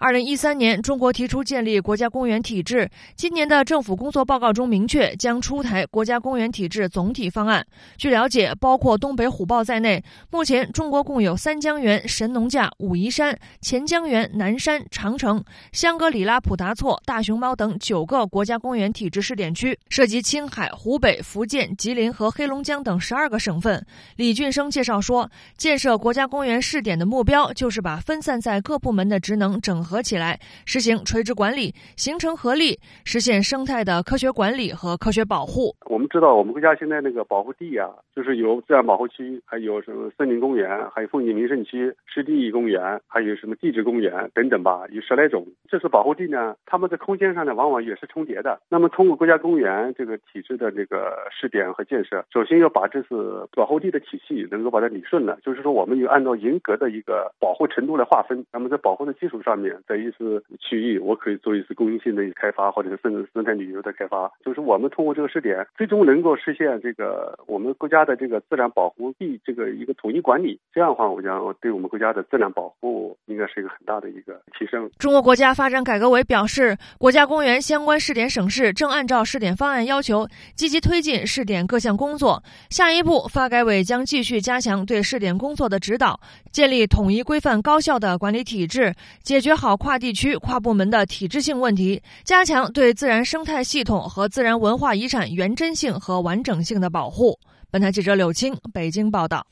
[0.00, 2.88] 二零一三年，中国提出建立国家公园体制。
[3.16, 7.62] 今年的政府工作报告中明确，将出台国家公园体制总体方案。
[7.98, 23.84] 据了解，包括东北虎豹在内，目前中国共有三江源、神农架、武夷山、钱江源、南山、长城、香格里拉、普达措、大熊猫等九个国家公园体制试点区，涉及青海、湖北、福建、吉林和黑龙江等十二个省份。
[24.16, 29.89] 李俊生介绍说，建设国家公园试点的目标就是把分散在各部门的职能整合。
[29.90, 35.74] 合起来，实行垂直管理，形成合力，实现生态的科学管理和科学保护。
[35.86, 45.44] 我们知道，我们国家现在那个保护地啊，就是有自然保护区，还有什么森林公园，还有风景名胜区、湿地公园，还有什么地质公园等等吧，有十来种。
[45.68, 48.60] 这次保护地呢，它们在空间上呢，往往也是重叠的。
[48.68, 58.44] 那么，通过国家公园这个体制的这个试点和建设，首先要把这次保护地的体系能够把它理顺了，就是说，我们有按照严格的一个保护程度来划分。
[58.52, 64.30] 那么，在保护的基础上面，在一次区域，我可以做一次公益性的一开发，或者是生生态旅游的开发。
[64.44, 70.58] 就是我们通过这个试点，最终能够实现这个我们国家的这个自然保护地这个一个统一管理。
[70.72, 74.90] 这样的话，我讲对我们国家的自然保护应该是一个很大的一个提升。
[74.98, 82.42] 中国国家发展改革委表示，国家公园相关试点省市正按照试点方案要求，积极推进试点各项工作。
[82.68, 86.18] 下一步，发改委将继续加强对试点工作的指导，
[86.52, 97.38] 建立统一规范高效的管理体制，解决好跨地区、跨部门的体制性问题，加强对自然生态系统和自然文化遗产原真性和完整性的保护。
[97.70, 99.46] 本台记者柳青北京报道。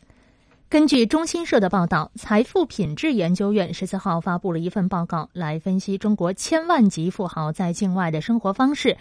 [0.70, 8.94] 根据中新社的报道，财富品质研究院十四号发布了一份报告，来分析中国千万级富豪在境外的生活方式。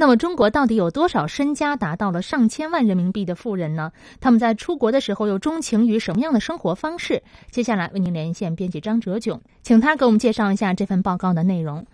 [0.00, 3.90] 那么，中国到底有多少身家达到了上千万人民币的富人呢？
[4.20, 7.20] 他们在出国的时候又钟情于什么样的生活方式？
[7.50, 11.84] 接下来为您连线编辑张哲炯，请他给我们介绍一下这份报告的内容。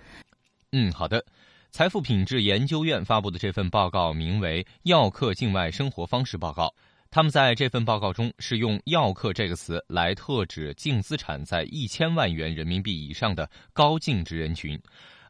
[0.73, 1.25] 嗯，好的。
[1.71, 6.67] 财富品质研究院发布的这份报告名为《药客境外生活方式报告》。
[7.11, 14.79] 他们在这份报告中是用“药客”这个词来特指净资产在一千万元人民币以上的高净值人群。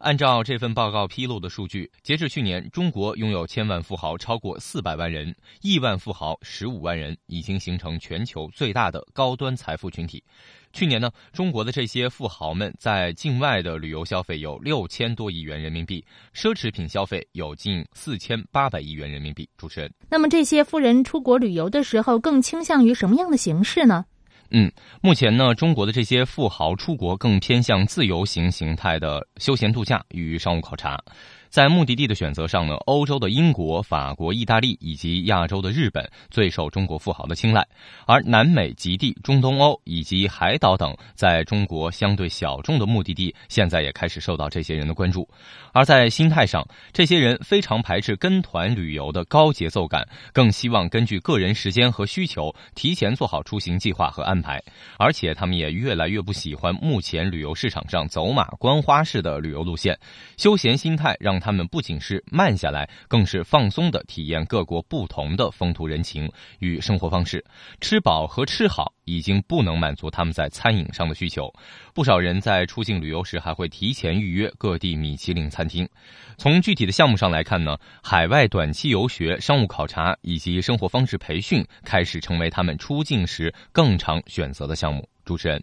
[0.04, 10.22] 按照这份报告披露的数据，截至去年，中国拥有千万富豪超过四百万人，亿万富豪十五万人，已经形成全球最大的高端财富群体。
[10.74, 19.48] 去年呢，中国的这些富豪们在境外的旅游消费有六千多亿元人民币，奢侈品消费有近四千八百亿元人民币。
[19.56, 24.04] 主持人，那么这些富人出国旅游的时候，更倾向于什么样的形式呢？
[24.50, 31.02] 嗯，目前呢，中国的这些富豪出国更偏向自由行形态的休闲度假与商务考察。
[31.54, 37.64] 在目的地的选择上呢，欧洲的英国、法国、意大利以及亚洲的日本最受中国富豪的青睐，
[38.08, 45.28] 而南美极地、中东欧以及海岛等在中国相对小众的目的地，现在也开始受到这些人的关注。
[45.72, 54.60] 而在心态上，这些人非常排斥跟团旅游的高节奏感，更希望根据个人时间和需求提前做好出行计划和安排。
[54.98, 59.96] 而且他们也越来越不喜欢目前旅游市场上走马观花式的旅游路线，
[60.36, 61.40] 休闲心态让。
[61.44, 67.44] 他们不仅是慢下来，更是放松的体验各国不同的风土人情与生活方式。
[67.82, 71.52] 吃饱和吃好已经不能满足他们在餐饮上的需求。
[71.92, 75.86] 不少人在出境旅游时还会提前预约各地米其林餐厅。
[76.38, 85.06] 从具体的项目上来看呢，海外短期游学、商务考察以及生活方式培训开始成为他们出境时更常选择的项目。
[85.26, 85.62] 主持人。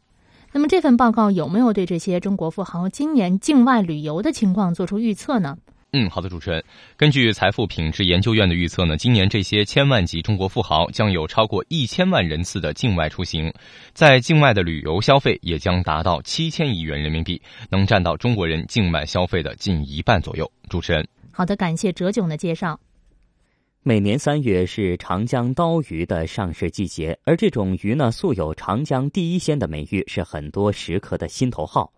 [0.53, 5.57] 那么这份报告有没有对这些中国富豪今年境外旅游的情况做出预测呢？
[5.93, 6.63] 嗯，好的，主持人。
[6.95, 13.53] 根据财富品质研究院的预测呢，今年这些千万级中国富豪将有超过一千万人次的境外出行，
[13.93, 20.49] 在境外的旅游消费也将达到七千亿元人民币，能占到中国人境外消费的近一半左右。
[20.69, 22.79] 主持人，好的，感谢哲炯的介绍。
[23.83, 31.91] 每年三月是长江刀鱼的上市季节，而这种鱼呢，素有“长江第一鲜”的美誉，是很多食客的心头好。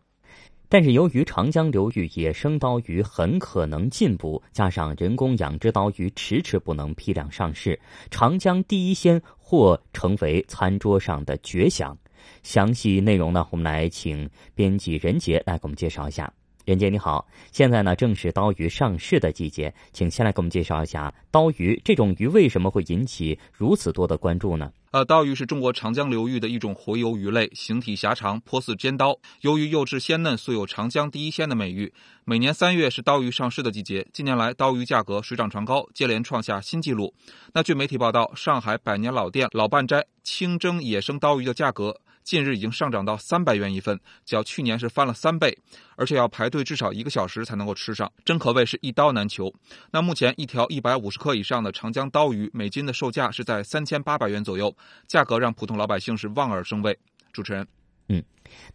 [0.70, 7.78] 但是由于长江流域野生刀鱼很可能禁捕，加上人工养殖刀鱼迟迟不能批量上市，
[8.10, 11.98] 长江第一鲜或成为餐桌上的绝响。
[12.44, 16.34] 详细内容呢，我们来请编辑任杰来给我们介绍一下。
[16.66, 24.72] 任杰你好，现在呢正是刀鱼上市的季节，请先来给我们介绍一下刀鱼这种鱼为什么会引起如此多的关注呢？
[24.92, 29.20] 呃，刀鱼是中国长江流域的一种洄游鱼类，形体狭长，颇似尖刀。
[29.42, 31.92] 由于幼稚鲜嫩，素有“长江第一鲜”的美誉。
[32.26, 37.12] 每年三月是刀鱼上市的季节，近年来刀鱼价格水涨船高，接连创下新纪录。
[37.54, 42.00] 那据媒体报道，上海百年老店老半斋清蒸野生刀鱼的价格。
[42.24, 45.58] 近日已经上涨到三百元一份，较去年是翻了三倍，
[45.96, 49.54] 而且要排队至少一个小时才能够吃上，真可谓是一刀难求。
[49.92, 54.76] 那目前一条一百五十克以上的长江刀鱼，每斤的售价是在三千八百元左右，
[55.08, 56.98] 价格让普通老百姓是望而生畏。
[57.32, 57.68] 主持人，
[58.08, 58.24] 嗯，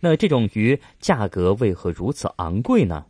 [0.01, 3.07] 那这种鱼价格为何如此昂贵呢？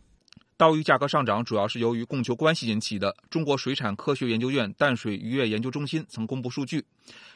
[0.59, 3.15] 刀鱼价格上涨主要是由于供求关系引起的。
[3.29, 6.83] 中国水产科学研究院淡水渔业研究中心曾公布数据：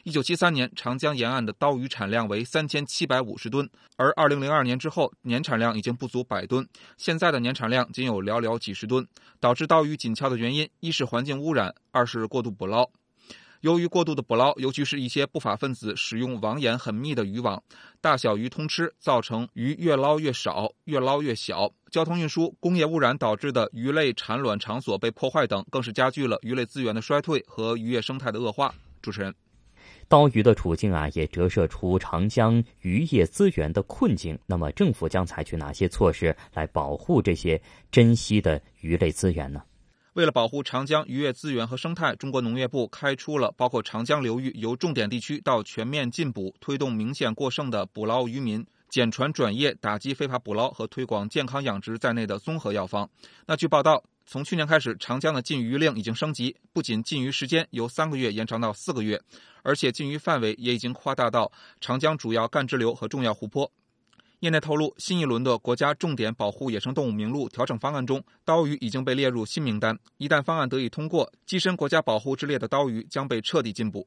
[0.02, 9.08] 一九七三年长江沿岸的刀鱼产量为三千七百五十吨，而二零零二年之后年产量已经不足百吨，现在的年产量仅有寥寥几十吨。
[9.40, 12.90] 导致刀鱼紧俏的原因，一是环境污染，二是过度捕捞。
[13.64, 17.62] 由于过度的捕捞，尤其是一些不法分子使用网眼很密的渔网，
[17.98, 21.72] 大小鱼通吃，造成鱼越捞越少，越捞越小。
[21.90, 28.74] 交通运输、工业污染导致的鱼类产卵场所被破坏等，更是加剧了鱼类资源的衰退和渔业生态的恶化。
[29.00, 29.34] 主持人，
[30.08, 34.38] 刀鱼的处境啊，也折射出长江渔业资源的困境。
[34.44, 37.58] 那么，政府将采取哪些措施来保护这些
[37.90, 39.62] 珍稀的鱼类资源呢？
[40.14, 53.10] 为了保护长江渔业资源和生态，中国农业部开出了包括长江流域由重点地区到全面禁捕、推动明显过剩的捕捞渔民、减船转业、打击非法捕捞和推广健康养殖在内的综合药方。
[53.44, 59.20] 那据报道，从去年开始，长江的禁渔令已经升级，不仅禁渔时间由三个月延长到四个月，
[59.64, 61.50] 而且禁渔范围也已经扩大到
[61.80, 63.68] 长江主要干支流和重要湖泊。
[64.44, 69.98] 业内透露，新一轮的国家重点保护野生动物名录调整方案中，刀鱼已经被列入新名单。
[70.18, 74.06] 一旦方案得以通过，跻身国家保护之列的刀鱼将被彻底禁捕。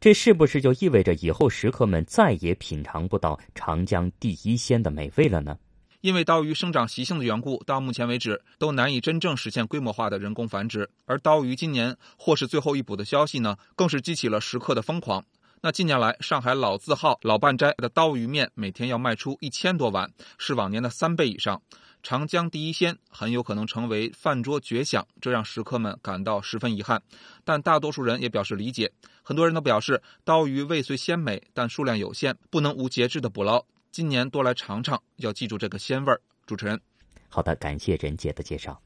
[0.00, 5.56] 这是不是就意味着以后食客们再也品尝不到长江第一鲜的美味了呢？
[6.00, 10.90] 因为刀鱼生长习性的缘故，到目前为止都难以真正实现规模化的人工繁殖。
[11.04, 15.24] 而刀鱼今年或是最后一捕的消息呢，更是激起了食客的疯狂。
[15.62, 21.60] 那近年来，上海老字号老半斋的刀鱼面每天要卖出一千多碗，是往年的三倍以上。
[22.02, 27.02] 长江第一鲜很有可能成为饭桌绝响，这让食客们感到十分遗憾。
[27.44, 28.90] 但大多数人也表示理解，
[29.22, 33.62] 很多人都表示，刀鱼味虽鲜美，但数量有限，不能无节制的捕捞。
[33.92, 36.22] 今年多来尝尝，要记住这个鲜味儿。
[36.46, 36.80] 主持人，
[37.28, 38.80] 好的，感谢任姐的介绍。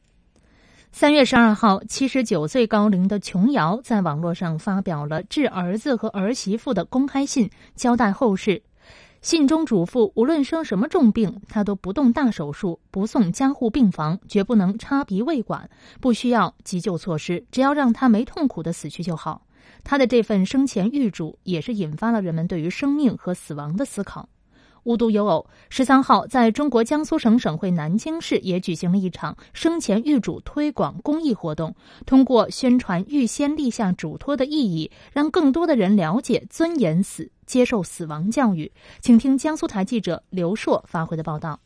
[0.97, 8.63] 三月十二号，七十九岁高龄的琼瑶在网络上发表了致儿子和儿媳妇的公开信，交代后事。
[9.21, 15.69] 信中嘱咐，无论生什么重病，他都不动大手术，不送加护病房，绝不能插鼻胃管，
[16.01, 19.45] 不需要急救措施，只要让他没痛苦的死去就好。
[19.83, 24.29] 他的这份生前预嘱，也是引发了人们对于生命和死亡的思考。
[24.85, 31.75] 无独有偶，十三号，在中国江苏省省会南京市也举行了一场生前预嘱推广公益活动。
[32.07, 38.71] 通过宣传预先立下嘱托的意义，让更多的人了解尊严死、接受死亡教育。
[39.01, 41.61] 请听江苏台记者刘硕发回的报道。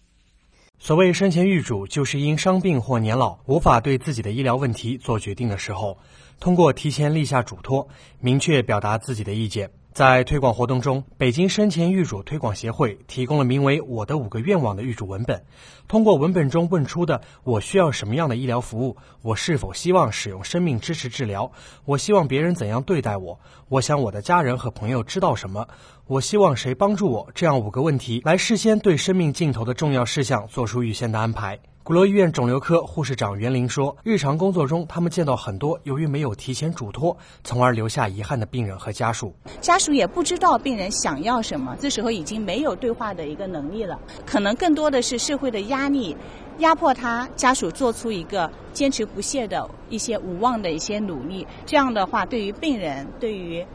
[0.79, 5.99] 所谓生前预嘱，就是因伤病或年老无法对自己的医疗问题做决定的时候，
[6.39, 7.89] 通过提前立下嘱托，
[8.21, 9.69] 明确表达自己的意见。
[9.99, 15.43] 在推广活动中，北京生前预嘱推广协会提供了名为“我的五个愿望”的预嘱文本。
[15.89, 21.51] 通过文本中问出的“我需要什么样的医疗服务”“我是否希望使用生命支持治疗
[21.85, 25.67] ”“我希望别人怎样对待我”“我想我的家人和朋友知道什么
[26.07, 31.59] ”“我希望谁帮助我”这样五个问题，来事先对生命尽头的重要事项做出预先的安排。
[31.89, 39.33] 鼓楼医院肿瘤科护士长袁玲说：“日常工作中，他们见到很多由于没有提前嘱托，从而留下遗憾的病人和家属。
[39.63, 43.99] 家属也不知道病人想要什么，这时候已经没有对话的一个能力了。
[44.27, 46.15] 可能更多的是社会的压力，
[46.59, 51.47] 压迫他家属做出一个坚持不懈的一些无望的一些努力。
[51.65, 53.67] 这样的话，对于病人，对于……”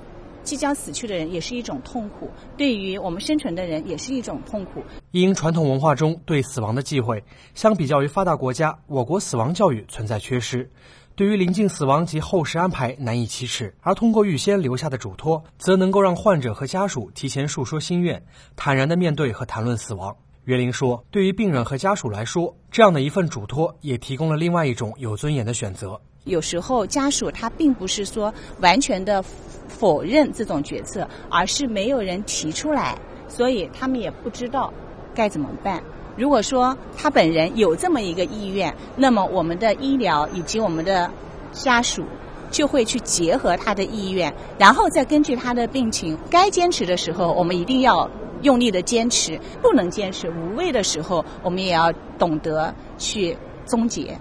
[0.43, 4.83] 即将死去的人也是一种痛苦，对于我们生存的人也是一种痛苦。
[5.11, 7.23] 因传统文化中对死亡的忌讳，
[7.55, 10.69] 相比较于发达国家，我国死亡教育存在缺失，
[11.15, 13.73] 对于临近死亡及后事安排难以启齿。
[13.81, 18.23] 而通过预先留下的嘱托，则能够让患者和家属提前述说心愿，
[18.55, 20.15] 坦然地面对和谈论死亡。
[20.45, 26.01] 袁林说：“对于病人和家属来说，这样的一份嘱托也提供了另外一种有尊严的选择。
[26.26, 29.24] 有时候家属他并不是说完全的。”
[29.67, 32.95] 否认这种决策，而是没有人提出来，
[33.28, 34.71] 所以他们也不知道
[35.15, 35.82] 该怎么办。
[36.15, 41.09] 如果说他本人有这么一个意愿，那么我们的医疗以及我们的
[41.51, 42.03] 家属
[42.51, 48.09] 就会去结合他的意愿，然后再根据他的病情，该坚持的时候，我们一定要
[48.43, 54.17] 用力的坚持；不能坚持、无谓的时候，我们也要懂得去终结。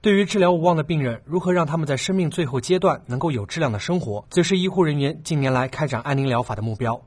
[0.00, 7.00] 对于治疗无望的病人，如何让他们在生命最后阶段能够有质量的生活，则是医护人员近年来开展安宁疗法的目标。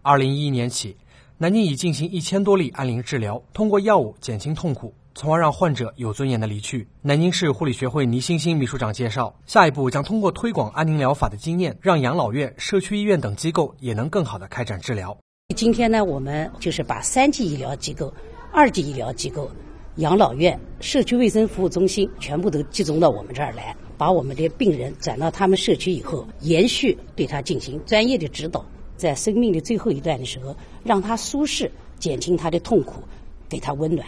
[0.00, 0.96] 二零一一年起，
[1.38, 6.86] 南京已进行一千多例安宁治疗，通过药物减轻痛苦，从而让患者有尊严的离去。
[7.02, 15.18] 南京市护理学会倪欣欣秘书长介绍，下一步将通过推广安宁疗法的经验，让养老院、社区医院等机构也能更好的开展治疗。
[15.56, 18.14] 今天呢，我们就是把三级医疗机构、
[18.52, 19.50] 二级医疗机构。
[19.96, 28.62] 养老院、社区卫生服务中心全部都集中到我们这儿来，把我们的病人转到他们社区以后，延续对他进行专业的指导，
[28.98, 33.00] 在生命的最后一段的时候，让他舒适，减轻他的痛苦，
[33.48, 34.06] 给他温暖。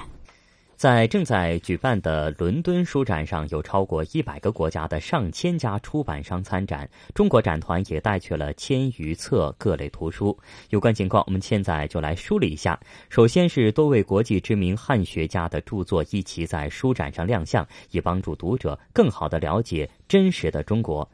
[0.79, 10.39] 在正在举办的伦敦书展上，有超过一百个国家的上千家出版商参展，中国展团也带去了千余册各类图书。
[10.71, 12.79] 有关情况，我们现在就来梳理一下。
[13.09, 21.11] 首先是多位国际知名汉学家的著作一起在书展上亮相，以帮助读者更好地了解真实的中国。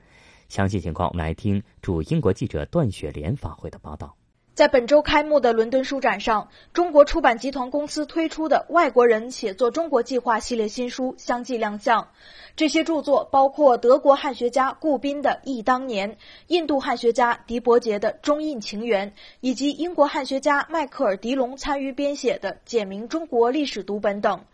[0.50, 4.14] 详细情况，我们来听驻英国记者段雪莲发回的报道。
[4.54, 12.06] 在本周开幕的伦敦书展上，中国出版集团公司推出的《外国人写作中国计划》系列新书相继亮相。
[12.54, 16.12] 这些著作包括德国汉学家顾彬的《忆当年》，
[16.46, 24.44] 印度汉学家迪伯杰的《中印情缘》，以及英国汉学家迈克尔·迪龙参与编写的《简明中国历史读本》等。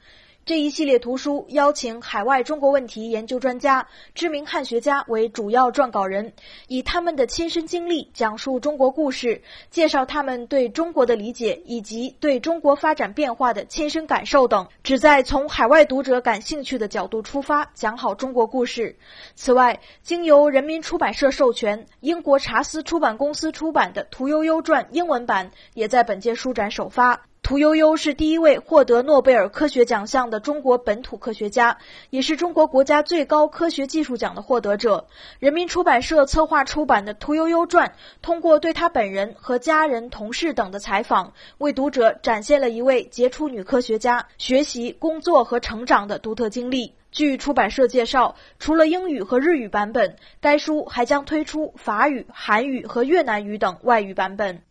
[0.46, 6.32] 这一系列图书邀请海外中国问题研究专家、知名汉学家为主要撰稿人，
[6.66, 18.96] 以他们的亲身经历讲述中国故事，介绍他们对中国的理解以及对中国发展变化的亲身感受等，旨在从海外读者感兴趣的角度出发，讲好中国故事。
[19.36, 27.26] 此外，经由人民出版社授权，英国查斯出版公司出版的《屠呦呦传》英文版也在本届书展首发。
[27.42, 31.78] 屠呦呦是第一位获得诺贝尔科学奖项的中国本土科学家，
[32.10, 35.08] 也是中国国家最高科学技术奖的获得者。
[35.40, 37.88] 人民出版社策划出版的《屠呦呦传》，
[38.22, 46.94] 通过对她本人和家人、同事等的采访，为读者展现了一位杰出女科学家学习、工作和成长的独特经历。
[47.10, 54.62] 据出版社介绍，除了英语和日语版本，该书还将推出法语、韩语和越南语等外语版本。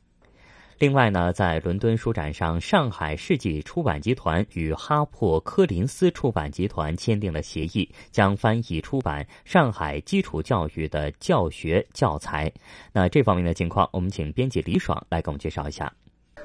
[0.80, 12.49] 另外呢，在伦敦书展上，上海世纪出版集团与哈珀柯林斯出版集团签订了协议，将翻译出版上海基础教育的教学教材。
[12.93, 15.91] 那这方面的情况，我们请编辑李爽来给我们介绍一下。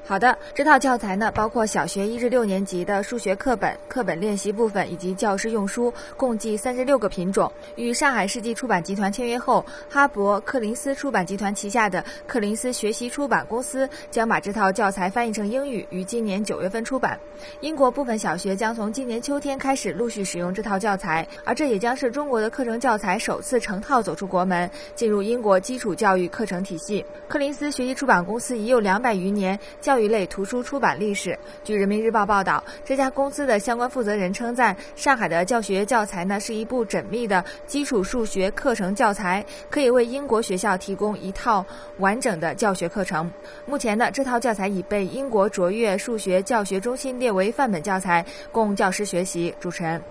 [0.07, 7.51] 好的，这套教材呢，包括小学一至六年级的数学课本、课本练习部分以及教师用书，共计三十六个品种。
[7.75, 17.19] 与上海世纪出版集团签约后，哈勃柯林斯出版集团旗下的柯林斯学习出版公司将把这套教材翻译成英语，于今年九月份出版。
[17.61, 27.03] 英国部分小学将从今年秋天开始陆续使用这套教材，而这也将是中国的课程教材首次成套走出国门，进入英国基础教育课程体系。
[27.27, 29.94] 柯林斯学习出版公司已有两百余年教。
[29.95, 31.39] 教育类图书出版历史。
[31.63, 41.65] 据人民日报报道，这家公司的相关负责人称赞上海的教学教材呢是一部缜密的基础数学课程教材，可以为英国学校提供一套
[41.99, 43.31] 完整的教学课程。
[43.65, 49.55] 目前呢，这套教材已被英国卓越数学教学中心列为范本教材，供教师学习。
[49.61, 50.03] 主持人。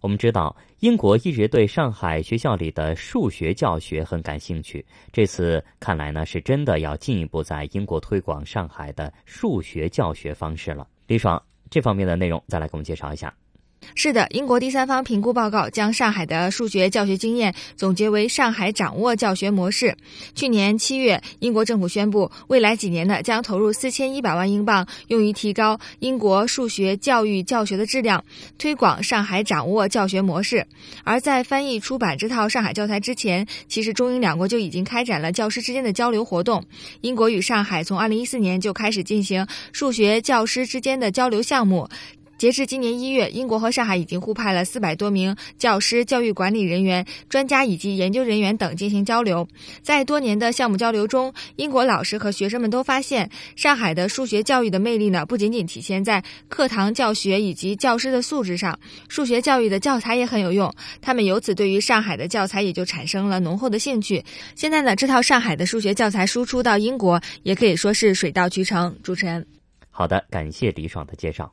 [0.00, 4.84] 我们知道，英国一直对上海学校里的数学教学很感兴趣。
[5.12, 10.86] 这次看来呢，是真的要进一步在英国推广上海的数学教学方式了。
[11.06, 13.34] 李爽，这方面的内容再来给我们介绍一下。
[13.94, 19.96] 是的，英国第三方评估报告将上海的数学教学经验总结为“上海掌握教学模式”。
[20.34, 28.22] 去年七月，英国政府宣布，未来几年呢将投入四千一百万英镑，用于提高英国数学教育教学的质量，
[28.58, 30.66] 推广上海掌握教学模式。
[31.04, 36.62] 而在翻译出版这套上海教材之前，其实中英两国就已经开展了教师之间的交流活动。
[37.00, 41.88] 英国与上海从二零一四年就开始进行数学教师之间的交流项目。
[42.38, 49.48] 截至今年一月，英国和上海已经互派了四百多名教师、教育管理人员、专家以及研究人员等进行交流。
[49.82, 58.78] 在多年的项目交流中，英国老师和学生们都发现，上海的数学教育的魅力呢，不仅仅体现在课堂教学以及教师的素质上，
[59.08, 60.74] 数学教育的教材也很有用。
[61.00, 64.22] 他们由此对于上海的教材也就产生了浓厚的兴趣。
[64.54, 68.94] 现在呢，这套上海的数学教材输出到英国，也可以说是水到渠成。
[69.02, 69.46] 主持人，
[69.90, 71.50] 好的，感谢李爽的介绍。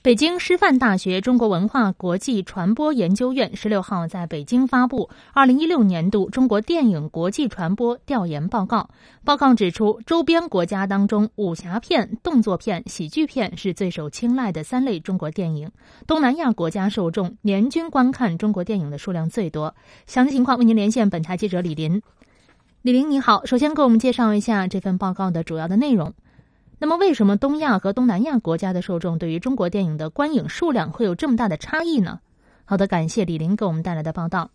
[0.00, 8.90] 北京师范大学中国文化国际传播研究院十六号在北京发布二零一六年度中国电影国际传播调研报告。
[9.24, 15.72] 报告指出，周边国家当中，武侠片、动作片、喜剧片是最受青睐的三类中国电影。
[16.06, 19.74] 东南亚国家受众年均观看中国电影的数量最多。
[20.06, 22.00] 详细情况为您连线本台记者李林。
[22.82, 26.14] 李林你好，首先给我们介绍一下这份报告的主要的内容。
[26.80, 32.20] 那么，为什么东亚和东南亚国家的受众对于中国电影的观影数量会有这么大的差异呢？
[32.64, 34.50] 好的，感谢李林给我们带来的报道。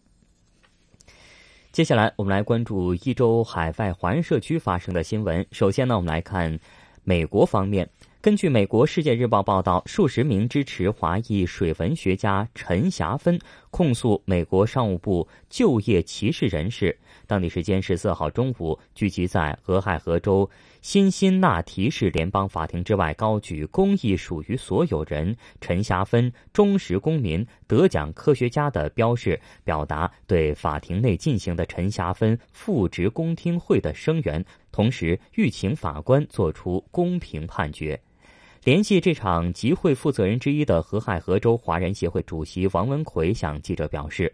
[1.73, 5.45] 接下来，我们来关注一周海外华人社区发生的新闻。
[5.51, 6.57] 首先呢，我们来看
[7.03, 7.89] 美国方面，
[8.21, 13.37] 根据美国《世界日报》报道，数十名支持华裔水文学家陈霞芬
[13.69, 16.97] 控诉美国商务部就业歧视人士。
[17.25, 20.47] 当地时间十四号中午，聚集在俄亥俄州
[20.83, 37.97] 辛辛那提市联邦法庭之外，高举“公益属于所有人，陈霞芬忠实公民，得奖科学家”的标识，表达对法庭内进行的陈霞芬复职公听会的声援，同时欲请法官作出公平判决。
[38.65, 44.33] 联系这场集会负责人之一的俄亥俄州华人协会主席王文奎向记者表示，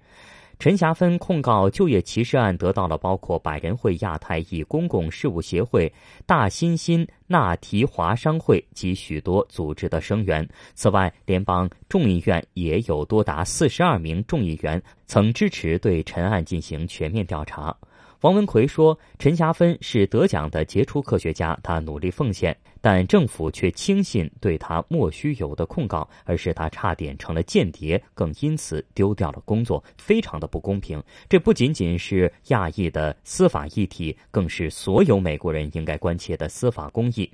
[0.59, 5.89] 陈霞芬控告就业歧视案得到了包括百人会亚太裔公共事务协会、
[6.25, 10.45] 大新新纳提华商会及许多组织的声援。
[10.75, 17.73] 此外，联邦众议院也有多达四十二名众议员曾支持对陈案进行全面调查。
[18.21, 31.01] 王文奎说：“陈霞芬是得奖的杰出科学家，他努力奉献，但政府却轻信对他莫须有的控告，而使他差点成了间谍，更因此丢掉了工作，非常的不公平。
[31.29, 37.31] 这不仅仅是亚裔的司法议题，更是所有美国人应该关切的司法公义。”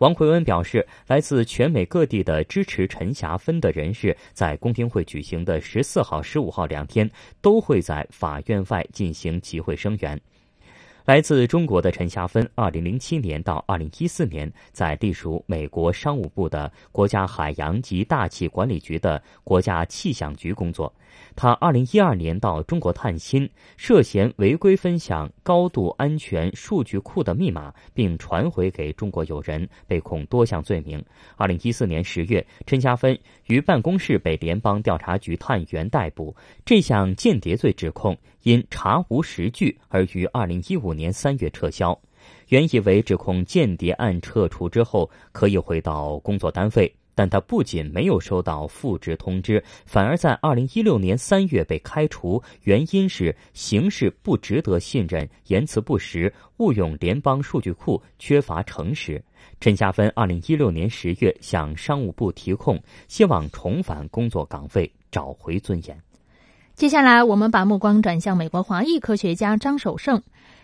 [0.00, 7.08] 王奎恩表示，来自全美各地的支持陈霞芬的人士，在公听会举行的十四号、十五号两天，
[7.42, 10.18] 都会在法院外进行集会声援。
[11.04, 20.90] 来自中国的陈霞芬，二零零七年到二零一四年，在隶属美国商务部的国家海洋及大气管理局的国家气象局工作。
[21.34, 31.02] 他二零一二年到中国探亲，涉嫌违规分享高度安全数据库的密码，并传回给中国友人，被控多项罪名。
[31.36, 36.34] 二零一四年十月，陈嘉芬于办公室被联邦调查局探员逮捕。
[36.64, 41.98] 这项间谍罪指控因查无实据而于二零一五年三月撤销。
[42.48, 46.92] 原以为指控间谍案撤除之后可以回到工作单位。
[47.20, 59.22] 但他不仅没有收到复职通知，反而在二零一六年三月被开除，原因是行事不值得信任、言辞不实、误用联邦数据库、缺乏诚实。
[59.60, 65.94] 陈霞芬二零一六年十月向商务部提控，希望重返工作岗位，找回尊严。
[66.74, 70.22] 接下来，我们把目光转向美国华裔科学家张守胜。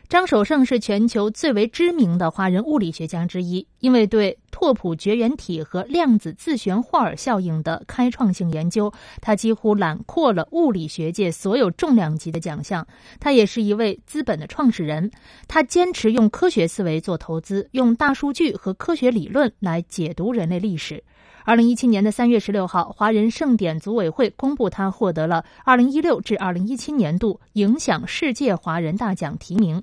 [0.09, 12.87] 张守胜是全球最为知名的华人物理学家之一，因为对拓扑绝缘体和量子自旋霍尔效应的开创性研究，他几乎揽括了物理学界所有重量级的奖项。
[13.19, 15.11] 他也是一位资本的创始人，
[15.49, 21.03] 他坚持用科学思维做投资，用大数据和科学理论来解读人类历史。
[21.45, 29.83] 二零一七年的三月十六号，华人盛典组委会公布他获得了二零一六至二零一七年度影响世界华人大奖提名。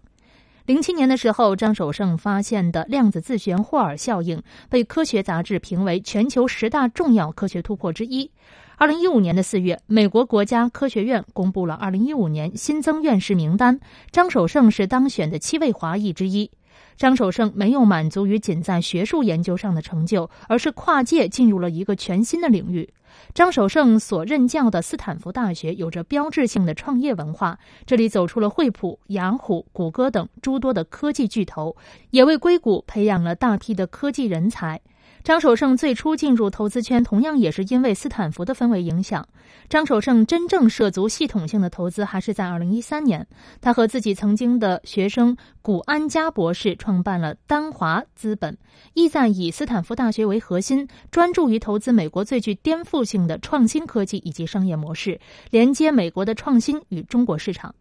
[0.65, 8.31] 零七年的时候，张守胜发现的量子自旋霍尔效应被科学杂志评为全球十大重要科学突破之一。
[8.77, 13.77] 二零一五年的四月，美国国家科学院公布了二零一五年新增院士名单，
[14.09, 16.49] 张守胜是当选的七位华裔之一。
[16.95, 22.87] 张守胜没有满足于仅在学术研究上的成就，而是跨界进入了一个全新的领域。
[23.33, 31.75] 张守胜所任教的斯坦福大学有着标志性的创业文化，这里走出了惠普、雅虎、谷歌等诸多的科技巨头，
[32.11, 34.81] 也为硅谷培养了大批的科技人才。
[35.23, 39.25] 张守胜最初进入投资圈，同样也是因为斯坦福的氛围影响。
[39.69, 43.25] 张守胜真正涉足系统性的投资，还是在二零一三年，
[43.61, 48.57] 他和自己曾经的学生古安加博士创办了丹华资本，
[48.93, 57.73] 意在以斯坦福大学为核心，专注于投资美国最具颠覆性的创新科技以及商业模式，连接美国的创新与中国市场。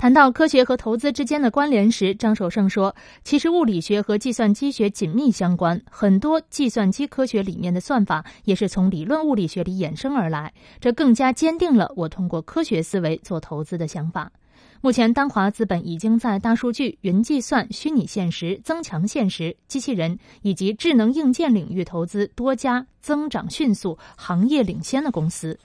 [0.00, 10.54] 谈到科学和投资之间的关联时，张守胜说：“其实物理学和计算机学紧密相关，很多计算机科学里面的算法也是从理论物理学里衍生而来。
[10.80, 14.32] 这更加坚定了我通过科学思维做投资的想法。”
[14.80, 25.58] 目前，丹华资本已经在大数据、云计算、虚拟现实、增强现实、机器人以及智能硬件领域投资多家增长迅速、行业领先的公司。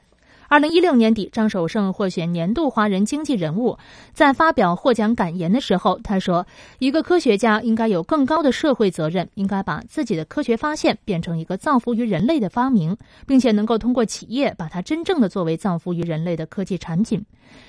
[0.56, 3.78] 二零一六年底，张守胜获选年度华人经济人物。
[4.14, 6.48] 在发表获奖感言的时候，他说
[6.80, 12.96] ：“一个科学家应该有更高的社会责任，应该把自己的科学发现变成一个造福于人类的发明，
[13.28, 17.26] 并且能够通过企业把它真正的作为造福于人类的科技产品。”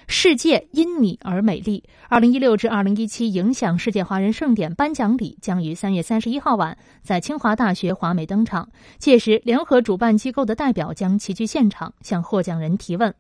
[0.09, 1.83] 世界因你而美丽。
[2.09, 8.69] 二零一六至二零一七影响世界华人盛典颁奖礼将于三月三十一号晚在清华大学华美登场。
[8.99, 13.15] 届时，联合主办机构的代表将齐聚现场，向获奖人提问。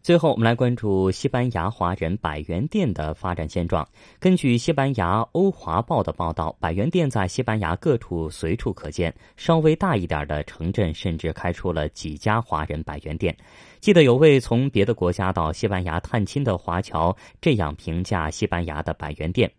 [0.00, 3.86] 最后，我们来关注西班牙华人百元店的发展现状。
[4.18, 13.36] 根据西班牙《欧华报》的报道，百元店在西班牙各处随处可见，稍微大一点的城镇甚至开出了几家华人百元店。
[13.80, 19.50] 记得有位从别的国家到西班牙探亲的华侨这样评价西班牙的百元店：“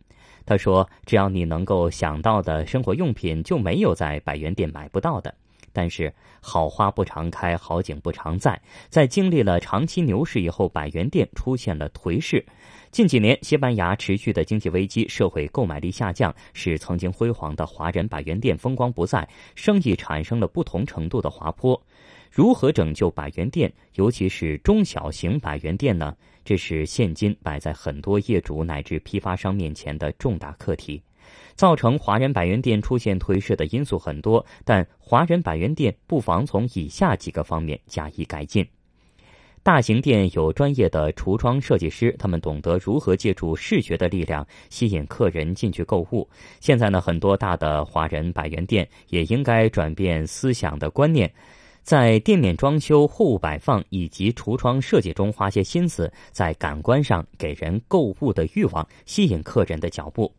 [0.47, 5.31] 他说，只要你能够想到的生活用品，就没有在百元店买不到的。”
[5.79, 8.61] 但是好花不常开，好景不常在。
[8.89, 12.45] 在经历了长期牛市以后，百元店出现了颓势。
[12.91, 19.25] 近几年，西班牙持续的经济危机、社会购买力下降，使曾经辉煌的华人百元店风光不再，
[19.55, 21.81] 生意产生了不同程度的滑坡。
[22.29, 26.13] 如何拯救百元店，尤其是中小型百元店呢？
[26.43, 31.01] 这是现今摆在很多业主乃至批发商面前的重大课题。
[31.59, 38.65] 造成华人百元店出现颓势的因素很多，但华人百元店不妨从以下几个方面加以改进。
[39.61, 46.25] 大型店有专业的橱窗设计师，他们懂得如何借助视觉的力量吸引客人进去购物。
[46.61, 51.29] 现在呢，很多大的华人百元店也应该转变思想的观念，
[51.83, 60.33] 在店面装修、货物摆放以及橱窗设计中花些心思，在感官上给人购物的欲望，吸引客人的脚步。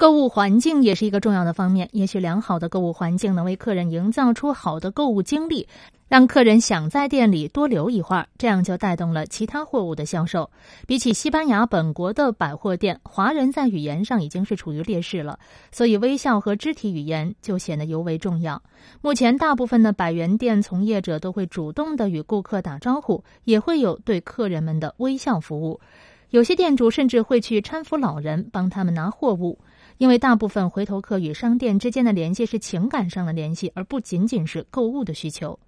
[0.00, 1.86] 购物环境也是一个重要的方面。
[1.92, 5.68] 也许良好的购物环境能为客人营造出好的购物经历，
[6.08, 10.48] 让客人想在店里多留一会儿，这样就带动了其他货物的销售。
[10.86, 15.38] 比起西班牙本国的百货店，华人在语言上已经是处于劣势了，
[15.70, 18.62] 所以微笑和肢体语言就显得尤为重要。
[19.02, 25.78] 目前，大部分的百元店从业者都会主动的与顾客打招呼，也会有对客人们的微笑服务。
[26.30, 29.58] 有些店主甚至会去搀扶老人，帮他们拿货物。
[30.00, 35.58] 因为大部分回头客与商店之间的联系是情感上的联系，而不仅仅是购物的需求。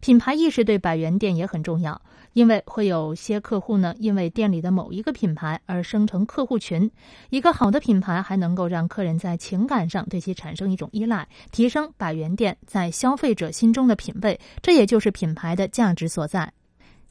[0.00, 2.00] 品牌意识对百元店也很重要，
[2.32, 6.90] 因为会有些客户呢，因为店里的某一个品牌而生成客户群。
[7.28, 16.50] 一个好的品牌还能够让客人在情感上对其产生一种依赖，提升百元店在消费者心中的品位，这也就是品牌的价值所在。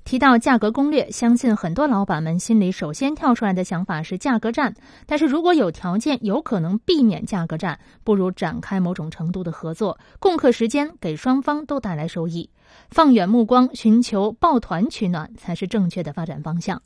[0.03, 4.73] 提到价格攻略，相信很多老板们心里首先跳出来的想法是价格战。
[5.05, 12.49] 但是如果有条件，有可能避免价格战，不如展开某种程度的合作，共克时间，给双方都带来收益。
[12.89, 16.81] 放远目光，寻求抱团取暖，才是正确的发展方向。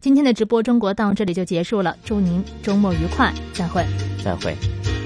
[0.00, 3.84] 今天的直播中国到这里就结束了，祝您周末愉快，再会，
[4.22, 4.97] 再会。